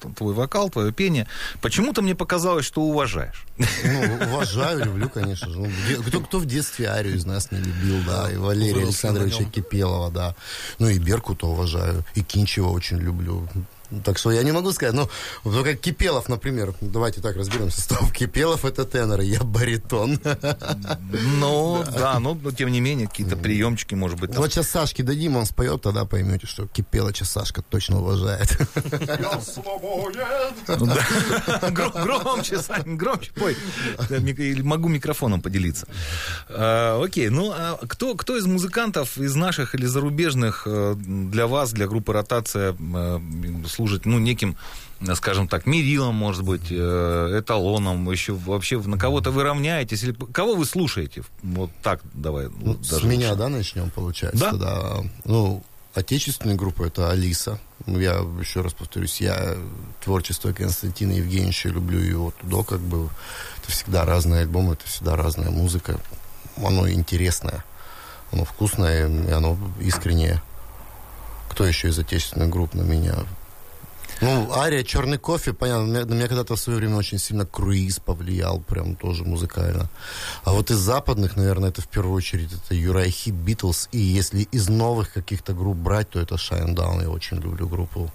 [0.02, 1.26] э, твой вокал, твое пение.
[1.62, 3.46] Почему-то мне показалось, что уважаешь.
[3.56, 5.58] Ну, уважаю, люблю, конечно же.
[5.58, 5.70] Ну,
[6.06, 9.44] кто, кто в детстве Арию из нас не любил, да, и Валерия Александровича.
[9.44, 10.36] Кипелова, да.
[10.78, 13.48] Ну, и Беркута уважаю, и Кинчева очень люблю.
[14.04, 14.94] Так что я не могу сказать.
[14.94, 15.08] Ну,
[15.44, 16.74] вот как Кипелов, например.
[16.80, 17.80] Давайте так разберемся.
[17.82, 18.12] Стоп.
[18.12, 20.18] Кипелов это тенор, я баритон.
[21.38, 24.30] Ну, да, но тем не менее, какие-то приемчики, может быть.
[24.30, 24.40] там.
[24.40, 28.58] Вот сейчас Сашке дадим, он споет, тогда поймете, что Кипелыча Сашка точно уважает.
[30.68, 31.70] Ну да.
[31.70, 33.32] Гро- Громче, Сань, громче.
[33.32, 33.56] Пой.
[34.08, 34.16] Да,
[34.62, 35.86] Могу микрофоном поделиться.
[36.48, 41.72] А, Окей, ну а кто, кто из музыкантов, из наших или зарубежных, э, для вас,
[41.72, 43.18] для группы «Ротация» э,
[43.78, 44.56] служит, ну, неким,
[45.00, 50.02] э, скажем так, мерилом, может быть, э, эталоном, еще вообще на кого-то вы равняетесь?
[50.02, 51.22] Или кого вы слушаете?
[51.42, 52.48] Вот так давай.
[52.48, 53.38] Ну, вот с даже меня, лучше.
[53.38, 54.50] да, начнем, получается?
[54.50, 54.52] Да.
[54.52, 54.96] Да.
[55.24, 55.62] Ну,
[55.94, 57.60] отечественная группа это Алиса.
[57.86, 59.56] Ну, Я еще раз повторюсь, я
[60.04, 63.08] творчество Константина Евгеньевича люблю его туда, как бы.
[63.62, 66.00] Это всегда разные альбомы, это всегда разная музыка.
[66.56, 67.64] Оно интересное,
[68.32, 70.42] оно вкусное, и оно искреннее.
[71.48, 73.14] Кто еще из отечественных групп на меня?
[74.20, 78.58] Ну, Ария, Черный кофе, понятно, на меня, когда-то в свое время очень сильно круиз повлиял,
[78.60, 79.88] прям тоже музыкально.
[80.44, 83.88] А вот из западных, наверное, это в первую очередь это Юрай Битлз.
[83.92, 87.02] И если из новых каких-то групп брать, то это Shine Down.
[87.02, 88.10] Я очень люблю группу.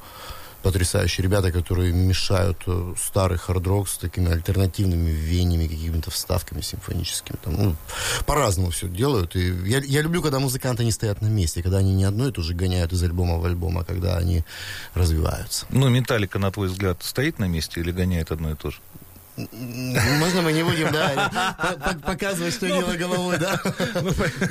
[0.63, 7.35] Потрясающие ребята, которые мешают э, старый хард-рок с такими альтернативными веяниями, какими-то вставками симфоническими.
[7.43, 7.75] Там, ну,
[8.25, 9.35] по-разному все делают.
[9.35, 12.31] И я, я люблю, когда музыканты не стоят на месте, когда они не одно и
[12.31, 14.43] то же гоняют из альбома в альбом, а когда они
[14.93, 15.65] развиваются.
[15.69, 18.77] Ну, «Металлика», на твой взгляд, стоит на месте или гоняет одно и то же?
[19.35, 23.59] Можно мы не будем, да, по- по- показывать, что дело головой, да?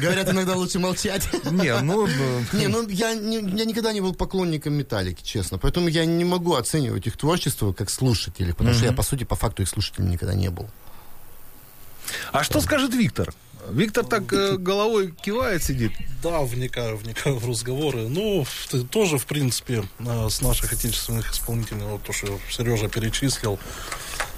[0.01, 1.29] Говорят, иногда лучше молчать.
[1.45, 5.59] Не, ну, ну, Не, ну я, я никогда не был поклонником металлики, честно.
[5.59, 9.37] Поэтому я не могу оценивать их творчество как слушателей, потому что я, по сути, по
[9.37, 10.69] факту их слушателем никогда не был.
[12.33, 13.33] А что скажет Виктор?
[13.71, 15.93] Виктор так э, головой кивает, сидит.
[16.21, 18.09] Да, вникаю, вникаю в разговоры.
[18.09, 23.61] Ну, ты тоже, в принципе, э, с наших отечественных исполнителей, вот то, что Сережа перечислил,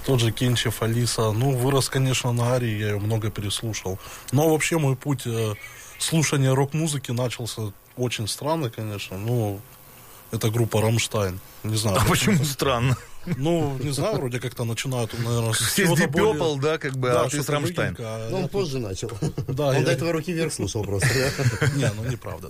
[0.05, 3.97] тот же Кинчев, Алиса, ну, вырос, конечно, на Арии, я ее много переслушал.
[4.31, 5.55] Но вообще мой путь э,
[5.97, 9.17] слушания рок-музыки начался очень странно, конечно.
[9.17, 9.59] Ну,
[10.31, 11.39] это группа «Рамштайн».
[11.63, 11.97] Не знаю.
[11.99, 12.95] А почему странно?
[13.37, 17.41] Ну, не знаю, вроде как-то начинают, наверное, с чего-то более- да, как бы, а ты
[17.41, 17.95] с Рамштайн.
[17.99, 19.11] а Ну, я он позже начал.
[19.47, 21.07] Да, Он я- до этого руки вверх слушал просто.
[21.61, 21.67] да?
[21.75, 22.49] Не, ну неправда?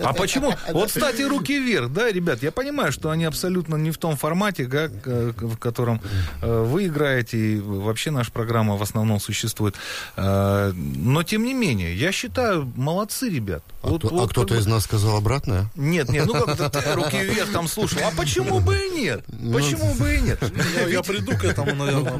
[0.00, 0.52] А почему?
[0.72, 4.66] Вот, кстати, руки вверх, да, ребят, я понимаю, что они абсолютно не в том формате,
[4.66, 6.00] как, э, в котором
[6.42, 9.74] э, вы играете, и вообще наша программа в основном существует.
[10.16, 13.62] Э, Но, тем не менее, я считаю, молодцы, ребят.
[13.82, 15.66] А Вот- кто- вот А кто-то из нас сказал обратное?
[15.74, 16.78] Нет, нет, ну как-то ты
[17.12, 18.00] руки вверх там слушал.
[18.04, 19.24] А почему бы и нет?
[19.26, 20.42] Почему бы и нет?
[20.88, 22.12] Я, приду к этому, наверное,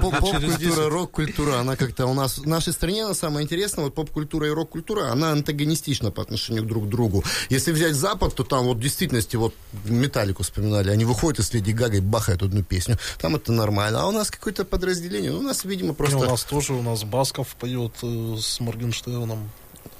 [0.00, 0.76] Поп-культура, 10.
[0.88, 5.10] рок-культура, она как-то у нас в нашей стране, она самое интересное, вот поп-культура и рок-культура,
[5.10, 7.24] она антагонистична по отношению друг к другу.
[7.48, 11.52] Если взять Запад, то там вот в действительности, вот Металлику вспоминали, они выходят и с
[11.52, 14.02] Леди Гагой бахают одну песню, там это нормально.
[14.02, 16.18] А у нас какое-то подразделение, ну, у нас, видимо, просто...
[16.18, 19.50] у нас тоже, у нас Басков поет э, с Моргенштерном.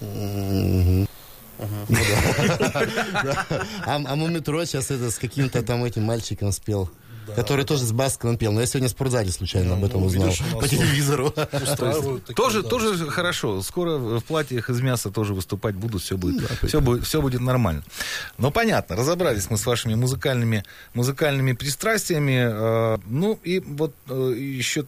[0.01, 1.09] Мгм.
[1.59, 1.96] Ну
[3.12, 3.46] да.
[3.86, 6.90] А а Мумитроль сейчас это с каким-то там этим мальчиком спел.
[7.34, 8.52] Который тоже с Басковым пел.
[8.52, 10.32] Но я сегодня в спортзале случайно об этом Ну, узнал.
[10.61, 11.34] По телевизору.
[12.36, 12.68] Тоже, да.
[12.68, 13.62] тоже хорошо.
[13.62, 17.82] Скоро в платьях из мяса тоже выступать будут, все будет, все будет, все будет нормально.
[18.38, 22.46] Но понятно, разобрались мы с вашими музыкальными, музыкальными пристрастиями.
[22.48, 24.84] Э, Ну и вот э, еще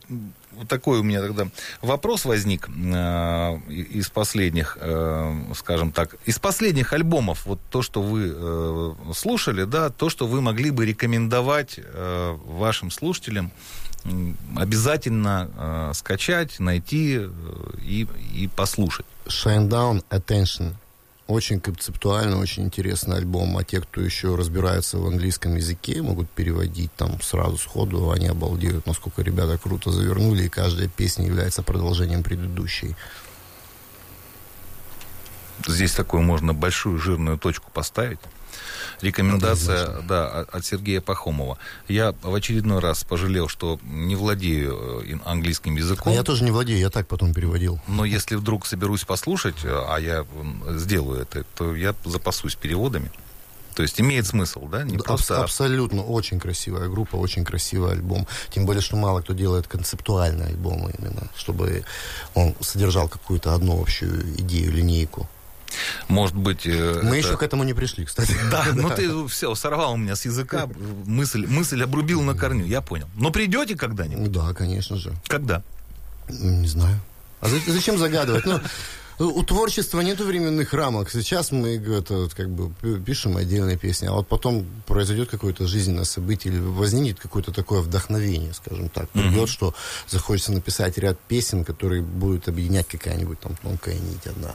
[0.66, 1.48] такой у меня тогда
[1.82, 7.46] вопрос возник э, из последних, э, скажем так, из последних альбомов.
[7.46, 12.90] Вот то, что вы э, слушали, да, то, что вы могли бы рекомендовать э, вашим
[12.90, 13.52] слушателям
[14.56, 17.30] обязательно э, скачать, найти э,
[17.82, 19.06] и, и послушать.
[19.26, 20.74] Shine Down, Attention.
[21.28, 23.58] Очень концептуально, очень интересный альбом.
[23.58, 28.10] А те, кто еще разбирается в английском языке, могут переводить там сразу сходу.
[28.10, 30.44] Они обалдеют, насколько ребята круто завернули.
[30.44, 32.96] И каждая песня является продолжением предыдущей.
[35.66, 38.20] Здесь такую можно большую жирную точку поставить.
[39.00, 41.59] Рекомендация, да, от- Сергея Пахомова.
[41.88, 46.12] Я в очередной раз пожалел, что не владею э, английским А языком.
[46.12, 47.80] я тоже не владею, я так потом переводил.
[47.86, 50.26] Но если вдруг соберусь послушать, э, а я
[50.76, 53.11] сделаю это, то я запасусь переводами.
[53.74, 54.82] То есть имеет смысл, да?
[54.82, 55.40] Не Аб- просто...
[55.40, 58.26] Абсолютно очень красивая группа, очень красивый альбом.
[58.50, 61.84] Тем более, что мало кто делает концептуальные альбомы именно, чтобы
[62.34, 65.28] он содержал какую-то одну общую идею, линейку.
[66.08, 66.66] Может быть...
[66.66, 68.34] э, Мы это- еще к этому не пришли, кстати.
[68.50, 70.68] Да, ну ты все, сорвал у меня с языка,
[71.06, 73.08] мысль, мысль обрубил на корню, я понял.
[73.14, 74.32] Но придете когда-нибудь?
[74.32, 75.12] Да, конечно же.
[75.26, 75.62] Когда?
[76.28, 76.98] Не знаю.
[77.40, 78.44] А за- зачем загадывать?
[78.46, 78.60] Ну,
[79.20, 81.10] У творчества нет временных рамок.
[81.10, 86.54] Сейчас мы это, как бы пишем отдельные песни, а вот потом произойдет какое-то жизненное событие
[86.54, 89.08] или возникнет какое-то такое вдохновение, скажем так.
[89.10, 89.46] Придет, mm-hmm.
[89.48, 89.74] что
[90.06, 94.54] захочется написать ряд песен, которые будут объединять какая-нибудь там тонкая нить одна.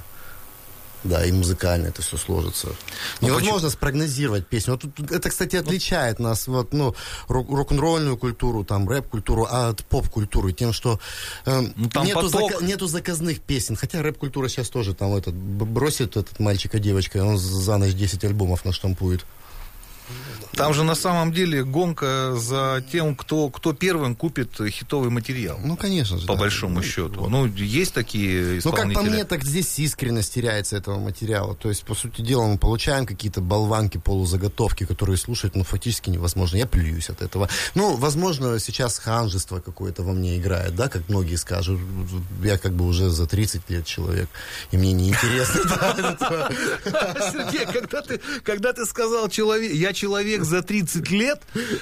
[1.04, 2.68] Да, и музыкально это все сложится.
[3.20, 3.70] Ну, Невозможно почему?
[3.72, 4.80] спрогнозировать песню.
[4.82, 6.96] Вот это, кстати, отличает нас, вот, ну,
[7.28, 11.00] рок-н-ролльную культуру, там, рэп-культуру от поп-культуры тем, что
[11.46, 13.76] э, ну, там нету, зака- нету заказных песен.
[13.76, 18.64] Хотя рэп-культура сейчас тоже там этот, бросит этот мальчика девочка, он за ночь 10 альбомов
[18.64, 19.26] наштампует.
[20.56, 25.60] Там же на самом деле гонка за тем, кто, кто первым купит хитовый материал.
[25.64, 26.28] Ну, конечно же.
[26.28, 26.42] По да.
[26.42, 27.22] большому счету.
[27.22, 27.30] Вот.
[27.30, 28.88] Ну, есть такие исполнители.
[28.88, 31.56] Ну, как по мне, так здесь искренность теряется этого материала.
[31.56, 36.58] То есть, по сути дела, мы получаем какие-то болванки, полузаготовки, которые слушать, ну, фактически невозможно.
[36.58, 37.50] Я плююсь от этого.
[37.74, 41.80] Ну, возможно, сейчас ханжество какое-то во мне играет, да, как многие скажут.
[42.44, 44.30] Я как бы уже за 30 лет человек,
[44.72, 45.62] и мне неинтересно.
[47.32, 47.66] Сергей,
[48.44, 51.42] когда ты сказал человек, я человек за 30 лет,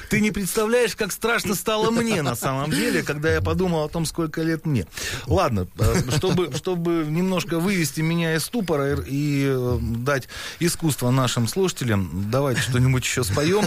[0.09, 4.05] ты не представляешь, как страшно стало мне на самом деле, когда я подумал о том,
[4.05, 4.85] сколько лет мне.
[5.25, 10.27] Ладно, э, чтобы, чтобы немножко вывести меня из ступора и э, дать
[10.59, 13.65] искусство нашим слушателям, давайте что-нибудь еще споем,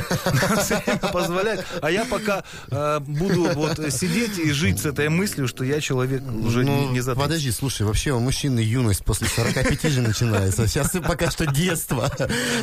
[1.12, 1.64] позволяет.
[1.82, 6.22] А я пока э, буду вот сидеть и жить с этой мыслью, что я человек
[6.44, 10.66] уже ну, не за Подожди, слушай, вообще у мужчины юность после 45 же начинается.
[10.68, 12.10] Сейчас пока что детство.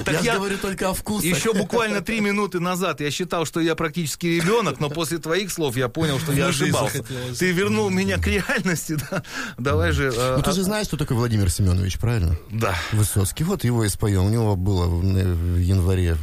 [0.05, 1.25] Я, я говорю только о вкусах.
[1.25, 1.70] Еще буквально
[2.05, 6.19] три минуты назад я считал, что я практически ребенок, но после твоих слов я понял,
[6.19, 7.03] что я ошибался.
[7.37, 9.23] Ты вернул меня к реальности, да?
[9.57, 10.11] Давай же...
[10.15, 12.37] Э, ну, ты же знаешь, что такое Владимир Семенович, правильно?
[12.49, 12.75] Да.
[12.91, 13.43] Высоцкий.
[13.43, 14.25] Вот его и споем.
[14.25, 16.17] У него было в январе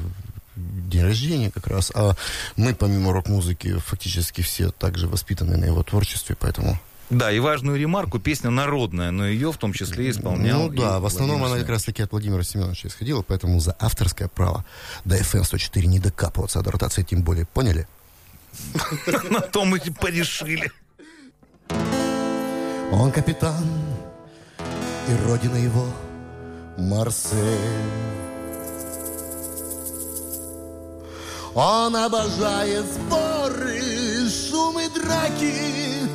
[0.57, 2.15] день рождения как раз, а
[2.57, 6.79] мы помимо рок-музыки фактически все также воспитаны на его творчестве, поэтому
[7.11, 10.65] да, и важную ремарку, песня народная, но ее в том числе исполнял.
[10.65, 14.29] Ну да, в основном она как раз таки от Владимира Семеновича исходила, поэтому за авторское
[14.29, 14.65] право
[15.05, 17.47] до FM 104 не докапываться, а до ротации тем более.
[17.47, 17.87] Поняли?
[19.31, 20.71] На то мы и порешили.
[22.93, 23.65] Он капитан,
[25.09, 25.87] и родина его
[26.77, 27.39] Марсель.
[31.55, 33.81] Он обожает споры,
[34.31, 36.09] шум и драки,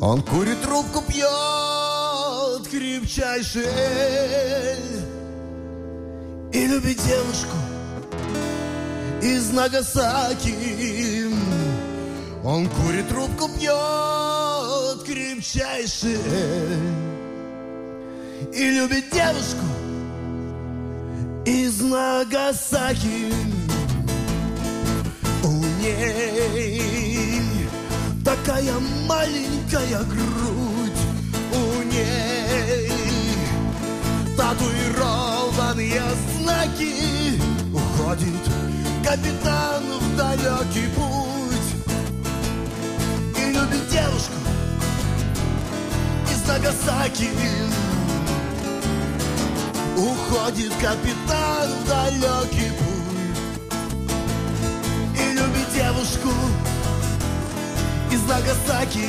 [0.00, 3.64] он курит трубку, пьет крепчайший
[6.52, 7.56] И любит девушку
[9.22, 11.26] из Нагасаки.
[12.44, 16.18] Он курит трубку, пьет крепчайший
[18.52, 19.64] И любит девушку
[21.46, 23.32] из Нагасаки.
[25.42, 26.93] У ней
[28.24, 28.72] Такая
[29.06, 31.02] маленькая грудь
[31.52, 32.90] у ней.
[34.34, 36.02] Татуированные
[36.40, 37.38] знаки.
[37.70, 38.48] Уходит
[39.04, 41.68] капитан в далекий путь.
[43.36, 44.38] И любит девушку
[46.32, 47.28] из Нагасаки.
[49.98, 53.38] Уходит капитан в далекий путь.
[55.14, 56.30] И любит девушку
[58.24, 59.08] из Нагасаки.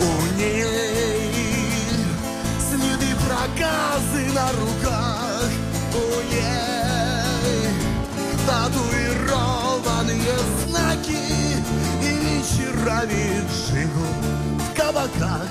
[0.00, 0.64] У ней
[2.68, 5.50] следы проказы на руках.
[5.94, 5.96] У
[6.30, 7.70] ней
[8.46, 10.36] татуированные
[10.66, 11.24] знаки
[12.02, 14.06] И вечерами джигу
[14.58, 15.48] в кабаках.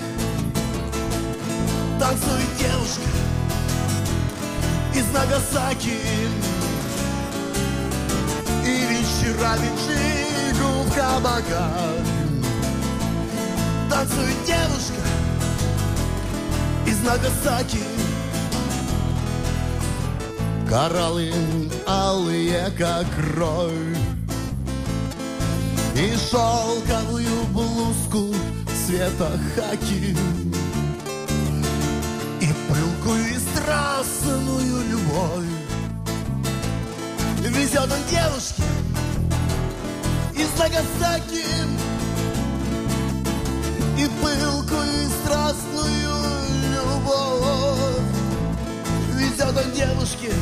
[1.99, 3.11] Танцует девушка
[4.93, 5.99] из Нагасаки.
[8.63, 10.34] И вечерами джигу
[10.66, 12.05] в кабаках
[13.89, 15.01] Танцует девушка
[16.86, 17.84] из Нагасаки.
[20.68, 21.32] Кораллы
[21.88, 23.72] алые, как кровь
[25.95, 28.36] И шелковую блузку
[28.86, 30.16] цвета хаки.
[32.41, 35.45] И пылкую и страстную любовь.
[37.39, 38.63] Везет он девушке
[40.38, 41.45] из Нагасаки.
[43.97, 46.17] И пылкую и страстную
[46.73, 48.01] любовь
[49.13, 50.33] Везет он девушке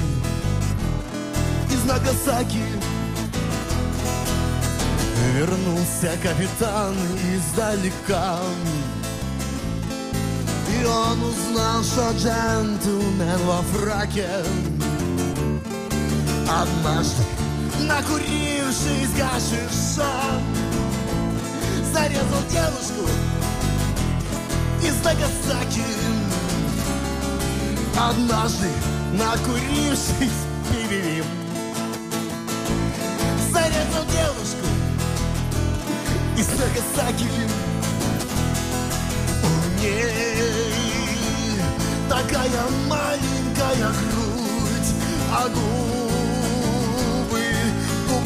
[1.70, 2.64] из Нагасаки.
[5.36, 6.96] Вернулся капитан
[7.34, 8.39] издалека.
[10.70, 14.28] И он узнал, что джентльмен во фраке.
[16.50, 17.43] Однажды
[17.88, 20.12] накурившись гашиша
[21.94, 23.08] Зарезал девушку
[24.82, 25.84] из Нагасаки.
[27.98, 28.68] Однажды,
[29.14, 30.12] накурившись
[30.70, 31.26] пивим
[33.52, 34.68] Зарезал девушку
[36.38, 37.30] из Нагасаки.
[39.44, 40.34] У ней
[42.10, 44.34] такая маленькая грудь
[45.54, 46.03] губы,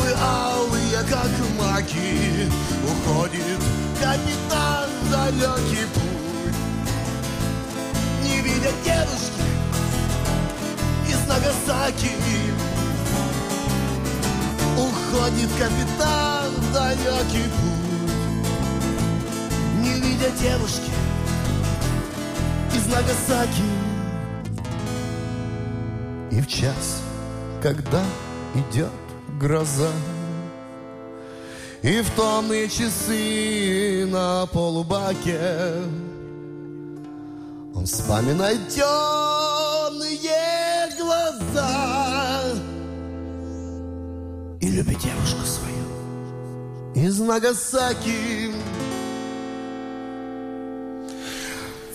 [0.07, 2.49] губы алые, как маки
[2.83, 3.61] Уходит
[3.99, 6.55] капитан далекий путь.
[8.23, 9.43] Не видя девушки
[11.07, 12.11] из Нагасаки.
[14.77, 18.51] Уходит капитан далекий путь.
[19.79, 20.91] Не видя девушки
[22.73, 23.63] из Нагасаки.
[26.31, 27.01] И в час,
[27.61, 28.03] когда
[28.53, 28.91] идет
[29.37, 29.91] гроза.
[31.83, 35.39] И в томные часы на полубаке
[37.75, 38.89] Он вспоминает темные
[40.97, 42.55] глаза
[44.59, 45.77] И любит девушку свою
[46.95, 48.51] из Нагасаки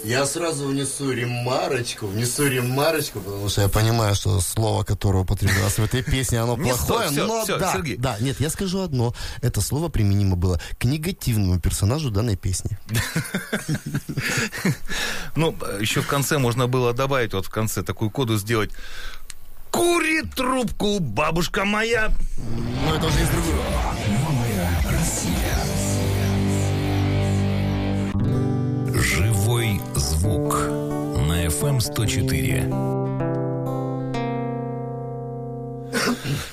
[0.05, 5.85] Я сразу внесу ремарочку, внесу ремарочку, потому что я понимаю, что слово, которое употреблялось в
[5.85, 10.61] этой песне, оно плохое, но да, да, нет, я скажу одно, это слово применимо было
[10.79, 12.79] к негативному персонажу данной песни.
[15.35, 18.71] Ну, еще в конце можно было добавить, вот в конце такую коду сделать.
[19.71, 22.13] Курит трубку бабушка моя.
[22.85, 23.65] Но это уже из другого.
[28.95, 29.32] Живой
[30.23, 30.71] звук
[31.29, 33.32] на FM 104.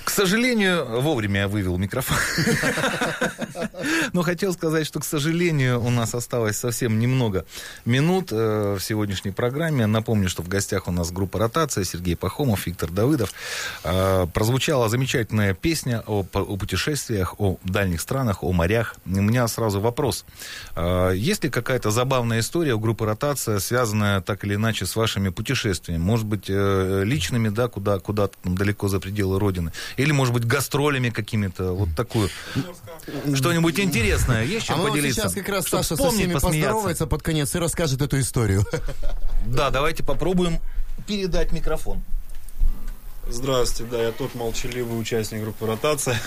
[0.04, 2.18] К сожалению, вовремя я вывел микрофон.
[4.14, 7.46] Но хотел сказать, что, к сожалению, у нас осталось совсем немного
[7.86, 9.86] минут э, в сегодняшней программе.
[9.86, 13.34] Напомню, что в гостях у нас группа «Ротация», Сергей Пахомов, Виктор Давыдов.
[13.84, 18.96] Э, прозвучала замечательная песня о, о путешествиях, о дальних странах, о морях.
[19.06, 20.26] У меня сразу вопрос.
[20.76, 25.30] Э, есть ли какая-то забавная история у группы «Ротация», связанная так или иначе с вашими
[25.30, 26.02] путешествиями?
[26.02, 29.72] Может быть, личными, да, куда, куда далеко за пределы Родины?
[29.98, 31.74] Или, может быть, гастролями какими-то?
[31.74, 32.30] Вот такую.
[33.36, 35.22] Что-нибудь интересное есть чем А поделиться?
[35.22, 36.60] сейчас как раз Чтоб Саша со вспомнить, всеми посмеяться.
[36.70, 38.66] поздоровается под конец и расскажет эту историю.
[39.46, 40.60] Да, давайте попробуем
[41.08, 42.02] передать микрофон.
[43.30, 46.20] Здравствуйте, да, я тот молчаливый участник группы «Ротация»,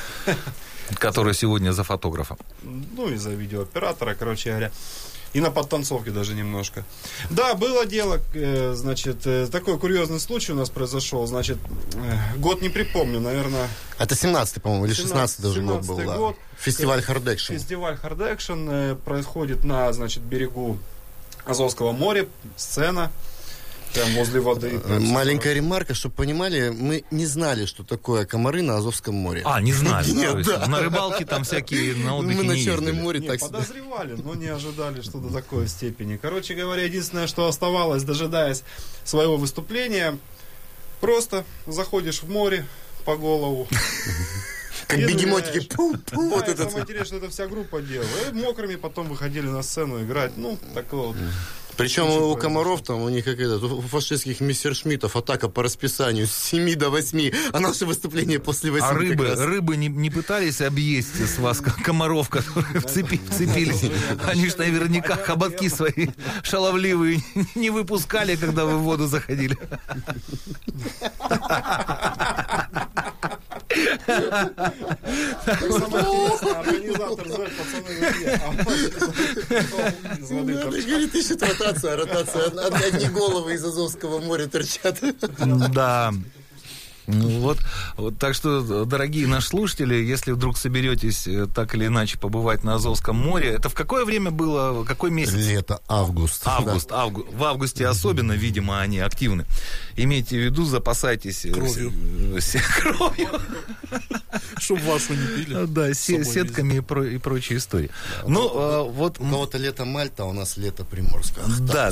[0.98, 2.36] Который сегодня за фотографом.
[2.62, 4.70] ну и за видеооператора, короче говоря.
[5.33, 6.85] И на подтанцовке даже немножко.
[7.30, 11.57] Да, было дело, э, значит, э, такой курьезный случай у нас произошел, значит,
[11.95, 13.68] э, год не припомню, наверное,
[13.99, 15.99] Это 17-й, по-моему, или 16-й даже год был.
[15.99, 16.16] 17-й да.
[16.16, 16.37] год.
[16.59, 17.55] Фестиваль Action.
[17.55, 20.78] фестиваль э, происходит на, значит, берегу
[21.45, 22.26] Азовского моря,
[22.57, 23.11] сцена,
[23.95, 24.80] прям возле воды.
[24.84, 29.43] Э, Маленькая ремарка, чтобы понимали, мы не знали, что такое комары на Азовском море.
[29.45, 30.05] А, не знаю.
[30.14, 30.66] Нет, да.
[30.66, 35.01] На рыбалке там всякие на отдыхе мы на Черном море так подозревали, но не ожидали,
[35.03, 36.16] что до такой степени.
[36.16, 38.62] Короче говоря, единственное, что оставалось, дожидаясь
[39.05, 40.18] своего выступления,
[41.01, 42.64] просто заходишь в море
[43.05, 43.68] по голову.
[44.88, 45.49] Как бегемотики.
[45.55, 45.68] ныряешь.
[45.68, 46.64] Пу, пу, Да, вот это.
[46.64, 48.09] самое интересное, что это вся группа делала.
[48.30, 50.36] И мокрыми потом выходили на сцену играть.
[50.36, 51.16] Ну, такое вот.
[51.83, 56.28] Причем Очень у комаров там, у них как это, у фашистских мессершмиттов атака по расписанию
[56.28, 60.61] с 7 до 8, а наше выступление после 8 А рыбы, рыбы не, не пытались
[60.61, 63.91] объесть с вас комаров, которые вцепи- вцепились?
[64.24, 66.11] Они же наверняка хоботки свои
[66.45, 67.20] шаловливые
[67.57, 69.59] не выпускали, когда вы в воду заходили.
[75.93, 78.53] Организатор зовет пацаны, говорит, а
[80.34, 80.86] Надо, торчит.
[80.88, 82.47] говорит, ищет ротация, ротация.
[82.47, 84.99] Од- Одни головы из Азовского моря торчат.
[85.72, 86.12] Да.
[87.12, 87.58] Ну вот,
[87.96, 92.74] вот, так что, дорогие наши слушатели, если вдруг соберетесь э, так или иначе побывать на
[92.74, 95.34] Азовском море, это в какое время было, какой месяц?
[95.34, 96.42] Лето, август.
[96.46, 99.44] Август, авгу- в августе особенно, видимо, они активны.
[99.96, 101.92] Имейте в виду, запасайтесь э, Кровью.
[102.40, 103.28] с- се- кровью.
[104.58, 105.66] Чтоб вашу не пили.
[105.66, 107.90] Да, с се- сетками и, про- и прочие истории.
[108.26, 111.40] Ну, э, вот У кого-то лето Мальта, а у нас лето Приморска.
[111.60, 111.90] Да,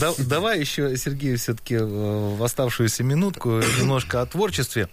[0.00, 4.88] да- давай еще, Сергей, все-таки в оставшуюся минутку немножко о творчестве.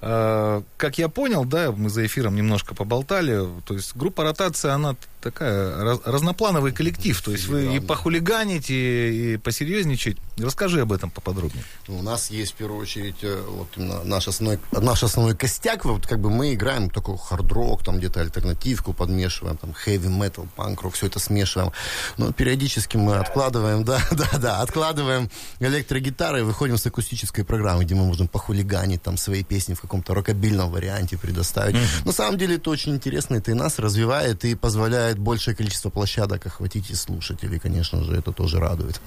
[0.00, 4.96] э, как я понял, да, мы за эфиром немножко поболтали, то есть группа ротация, она
[5.20, 10.16] такая раз, разноплановый коллектив, то есть вы и похулиганите, и посерьезничать.
[10.38, 11.64] Расскажи об этом поподробнее.
[11.88, 16.06] Ну, У нас есть в первую очередь э, вот наш основной, наш основной костяк, вот
[16.06, 21.06] как бы мы играем такой хард-рок, там где-то альтернативку подмешиваем, там хэви метал, панк-рок, все
[21.06, 21.72] это смешиваем.
[22.16, 27.94] Но периодически мы откладываем, да, да, да, откладываем электрогитары и выходим с акустической программы, где
[27.94, 31.76] мы можем похулиганить там свои песни в каком-то рокобильном варианте предоставить.
[32.04, 36.46] На самом деле это очень интересно, это и нас развивает, и позволяет большее количество площадок
[36.46, 39.00] охватить и слушателей, конечно же, это тоже радует.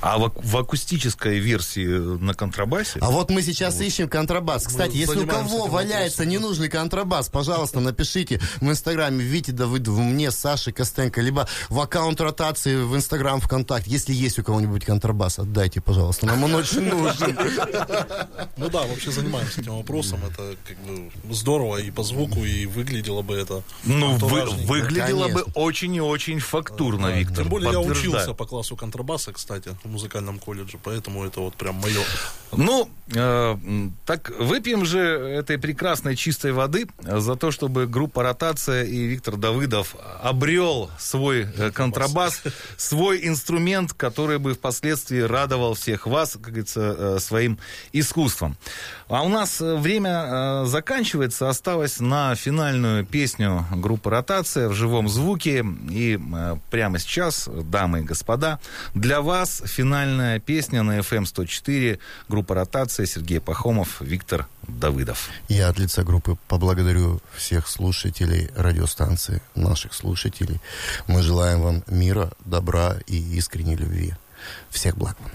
[0.00, 2.98] А в, в акустической версии на контрабасе?
[3.00, 4.66] А вот мы сейчас ищем контрабас.
[4.66, 10.72] Кстати, если у кого валяется ненужный контрабас, пожалуйста, напишите в Инстаграме Вите Давыдову, мне, Саше
[10.72, 13.90] Костенко, либо в аккаунт ротации в Инстаграм, ВКонтакте.
[13.90, 16.26] Если есть у кого-нибудь контрабас, отдайте, пожалуйста.
[16.26, 17.36] Нам он очень нужен.
[18.56, 20.20] Ну да, вообще занимаемся этим вопросом.
[20.24, 25.42] Это как бы здорово и по звуку, и выглядело бы это Ну, вы- выглядело бы
[25.54, 27.38] очень и очень фактурно, Виктор.
[27.38, 31.76] Тем более я учился по классу контрабаса, кстати, в музыкальном колледже, поэтому это вот прям
[31.76, 32.02] мое.
[32.52, 33.56] Ну, э,
[34.06, 39.94] так выпьем же этой прекрасной чистой воды за то, чтобы группа «Ротация» и Виктор Давыдов
[40.22, 42.42] обрел свой э, контрабас,
[42.76, 47.58] свой инструмент, который бы впоследствии радовал всех вас, как говорится, э, своим
[47.92, 48.56] искусством.
[49.10, 55.08] А у нас э, время э, заканчивается, осталось на финальную песню группы «Ротация» в живом
[55.08, 55.66] звуке.
[55.90, 58.60] И э, прямо сейчас, дамы и господа,
[58.94, 61.98] для вас финальная песня на FM 104
[62.28, 65.28] группа «Ротация» Сергей Пахомов, Виктор Давыдов.
[65.48, 70.60] Я от лица группы поблагодарю всех слушателей радиостанции, наших слушателей.
[71.06, 74.14] Мы желаем вам мира, добра и искренней любви.
[74.70, 75.30] Всех благ вам.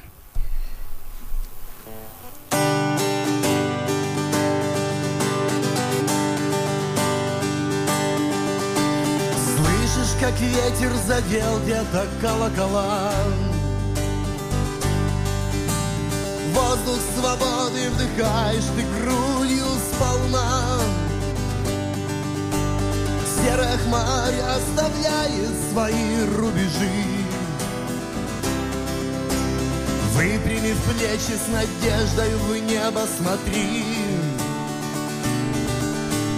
[9.55, 13.13] Слышишь, как ветер задел где-то колокола
[16.55, 20.79] Воздух свободы вдыхаешь ты грудью сполна.
[23.35, 27.25] Серая хмарь оставляет свои рубежи.
[30.13, 33.83] Выпрямив плечи с надеждой в небо смотри.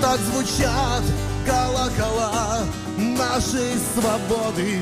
[0.01, 1.03] Так звучат
[1.45, 2.61] колокола
[2.97, 4.79] нашей свободы.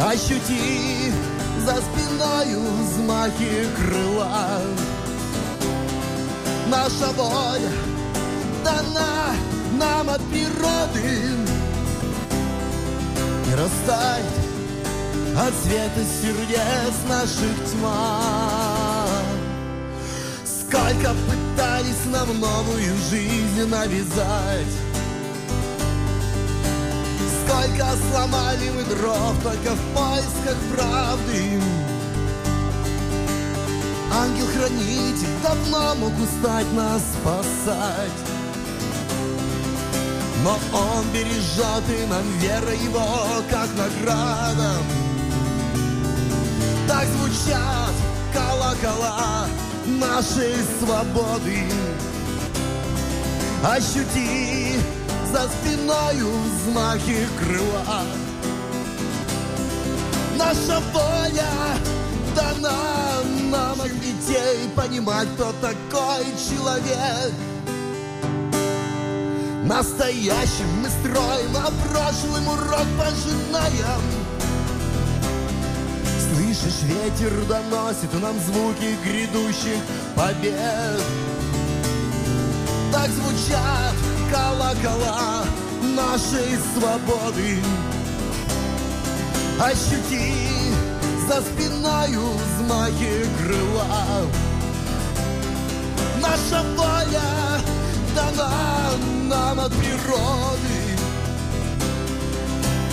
[0.00, 1.12] Ощути
[1.68, 4.60] за спиною взмахи крыла.
[6.66, 7.72] Наша воля
[8.64, 9.34] дана
[9.78, 11.10] нам от природы.
[13.46, 14.34] Не растает
[15.36, 19.06] от света сердец наших тьма.
[20.44, 24.74] Сколько пытались нам новую жизнь навязать
[27.48, 31.62] Сколько сломали мы дров только в поисках правды.
[34.12, 38.10] Ангел-хранитель давно мог устать нас спасать.
[40.44, 44.72] Но он бережет и нам вера его как награда.
[46.86, 47.94] Так звучат
[48.34, 49.46] колокола
[49.86, 51.62] нашей свободы.
[53.64, 54.76] Ощути
[55.32, 58.02] за спиною взмахи крыла.
[60.36, 61.50] Наша воля
[62.34, 67.32] дана нам от детей Понимать, кто такой человек.
[69.64, 74.02] Настоящим мы строим, а прошлым урок пожинаем.
[76.30, 79.82] Слышишь, ветер доносит нам звуки грядущих
[80.14, 81.02] побед.
[82.92, 85.44] Так звучат колокола
[85.94, 87.62] нашей свободы.
[89.60, 90.34] Ощути
[91.28, 94.26] за спиною взмахи крыла.
[96.20, 97.60] Наша воля
[98.14, 98.50] дана
[99.28, 100.80] нам от природы.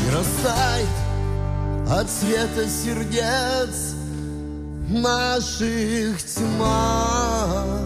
[0.05, 0.87] И растает
[1.89, 3.95] от света сердец
[4.89, 7.84] наших тьма.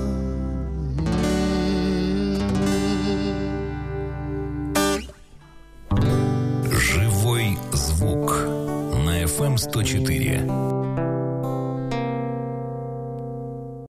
[9.68, 10.79] 104.